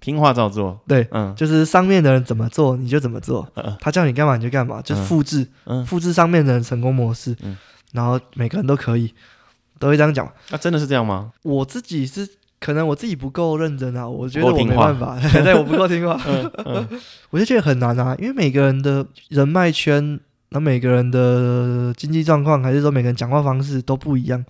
[0.00, 0.80] 听话照做。
[0.88, 3.46] 对，嗯，就是上面的人怎么做你就怎么做，
[3.78, 5.46] 他叫你干嘛你就干嘛，就是复制，
[5.86, 7.36] 复制上面的人成功模式，
[7.92, 9.12] 然后每个人都可以，
[9.78, 10.26] 都会这样讲。
[10.48, 11.32] 那真的是这样吗？
[11.42, 12.26] 我自己是。
[12.60, 16.88] 可能我自己不够认真啊，我觉得我没办法， 对，我不够听话，嗯嗯、
[17.30, 24.44] 我就觉得很难啊，因为每个人的人脉圈，那每个人的经济状况，还是说每个人讲话方式都不一样，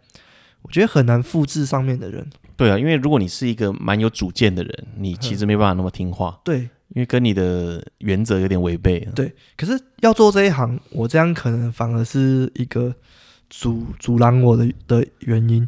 [0.62, 2.28] 我觉得很难复制上面的人。
[2.56, 6.38] 对啊，因为如果你是一个蛮有主见的人，你其实没办法那么听话。
[6.44, 6.58] 对，
[6.88, 8.98] 因为跟你的原则有点违背。
[9.14, 12.92] 对，可是要做这一行，我这样可能反而是一个
[13.48, 15.66] 阻阻拦我的的原因。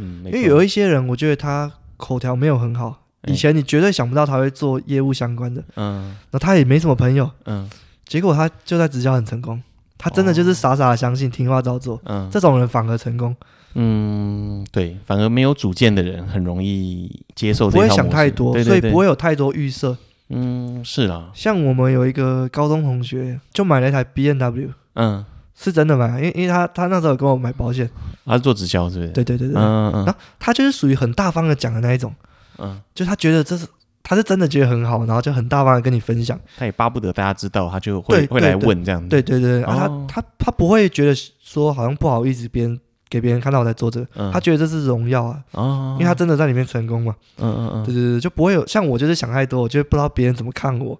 [0.00, 1.70] 嗯，因为有一些人，我觉得他。
[2.00, 7.68] 口条没有很好，以前你绝对想不到他会做业务相关的，嗯，那他也没什么朋友，嗯，
[8.06, 9.62] 结果他就在直销很成功，
[9.98, 13.36] 他真的就是傻傻的相信，听话照做，嗯，这种人反而成功，
[13.74, 19.94] 嗯，对，反而没有主见的人很容易接受不会想太多，所以不会有太多预设，
[20.30, 25.22] 嗯，是啦，像我们有一个高中同学就买了一台 B N W，嗯。
[25.62, 26.16] 是真的吗？
[26.16, 27.88] 因为因为他他那时候跟我买保险，
[28.24, 29.10] 他是做直销，是不是？
[29.10, 30.04] 对对对对，嗯嗯。
[30.04, 32.10] 然后他就是属于很大方的讲的那一种，
[32.56, 33.66] 嗯，就他觉得这是
[34.02, 36.40] 他是真的觉得很好，然后就很大方的跟你分享。
[36.56, 39.08] 他也巴不得大家知道，他就会会来问这样子。
[39.08, 42.80] 对对对，他他他不会觉得说好像不好意思，别人
[43.10, 47.14] 给别人看到我在做这个，他觉得这是荣耀啊，因为他真的在里面成功嘛。
[47.36, 50.98] 嗯嗯嗯，对对对，就不会有像我就是想太多，我就不知道别人怎么看我。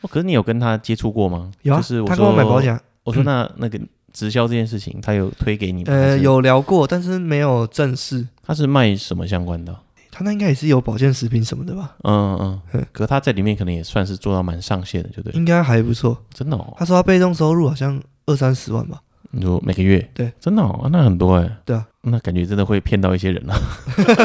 [0.00, 1.52] 哦，可是你有跟他接触过吗？
[1.62, 2.76] 有啊，他跟我买保险。
[3.04, 3.80] 我说那那个。
[4.12, 5.92] 直销这件事情，他有推给你吗？
[5.92, 8.26] 呃，有聊过，但是没有正式。
[8.42, 9.76] 他是卖什么相关的？
[10.10, 11.94] 他那应该也是有保健食品什么的吧？
[12.02, 12.86] 嗯嗯嗯。
[12.92, 15.32] 可他在里面可能也算是做到蛮上线的，就对。
[15.34, 16.74] 应该还不错，真的哦。
[16.76, 19.00] 他说他被动收入好像二三十万吧？
[19.32, 20.10] 你说每个月？
[20.12, 21.48] 对，真的哦，那很多哎。
[21.64, 23.54] 对啊，那感觉真的会骗到一些人了。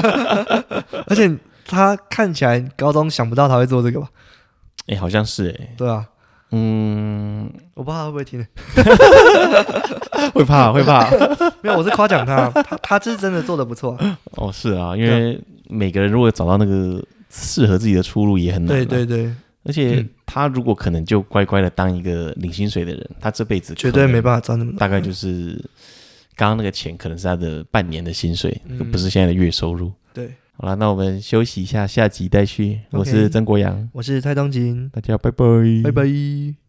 [1.08, 1.32] 而且
[1.68, 4.10] 他看起来高中想不到他会做这个吧？
[4.88, 5.76] 哎，好像是哎。
[5.78, 6.08] 对啊。
[6.52, 8.46] 嗯，我不知道他会不会听，
[10.34, 11.10] 会 怕会怕，
[11.62, 13.98] 没有，我是夸奖他，他他这是真的做的不错。
[14.32, 18.76] 哦，是啊，因为每个人如果找到那个适合自己的出路也很难。
[18.76, 19.34] 对对对，
[19.64, 25.54] 而且他如果可能就乖乖的当一个领薪水的人，他这辈子绝对没办法赚那么多，大概就是
[26.36, 28.56] 刚刚那个钱可能是他的半年的薪水，
[28.92, 29.92] 不是现在的月收入。
[30.14, 30.32] 对。
[30.58, 32.80] 好了，那我们休息一下，下集再续。
[32.92, 35.46] Okay, 我是曾国阳，我是蔡东锦，大家拜拜，
[35.84, 36.65] 拜拜。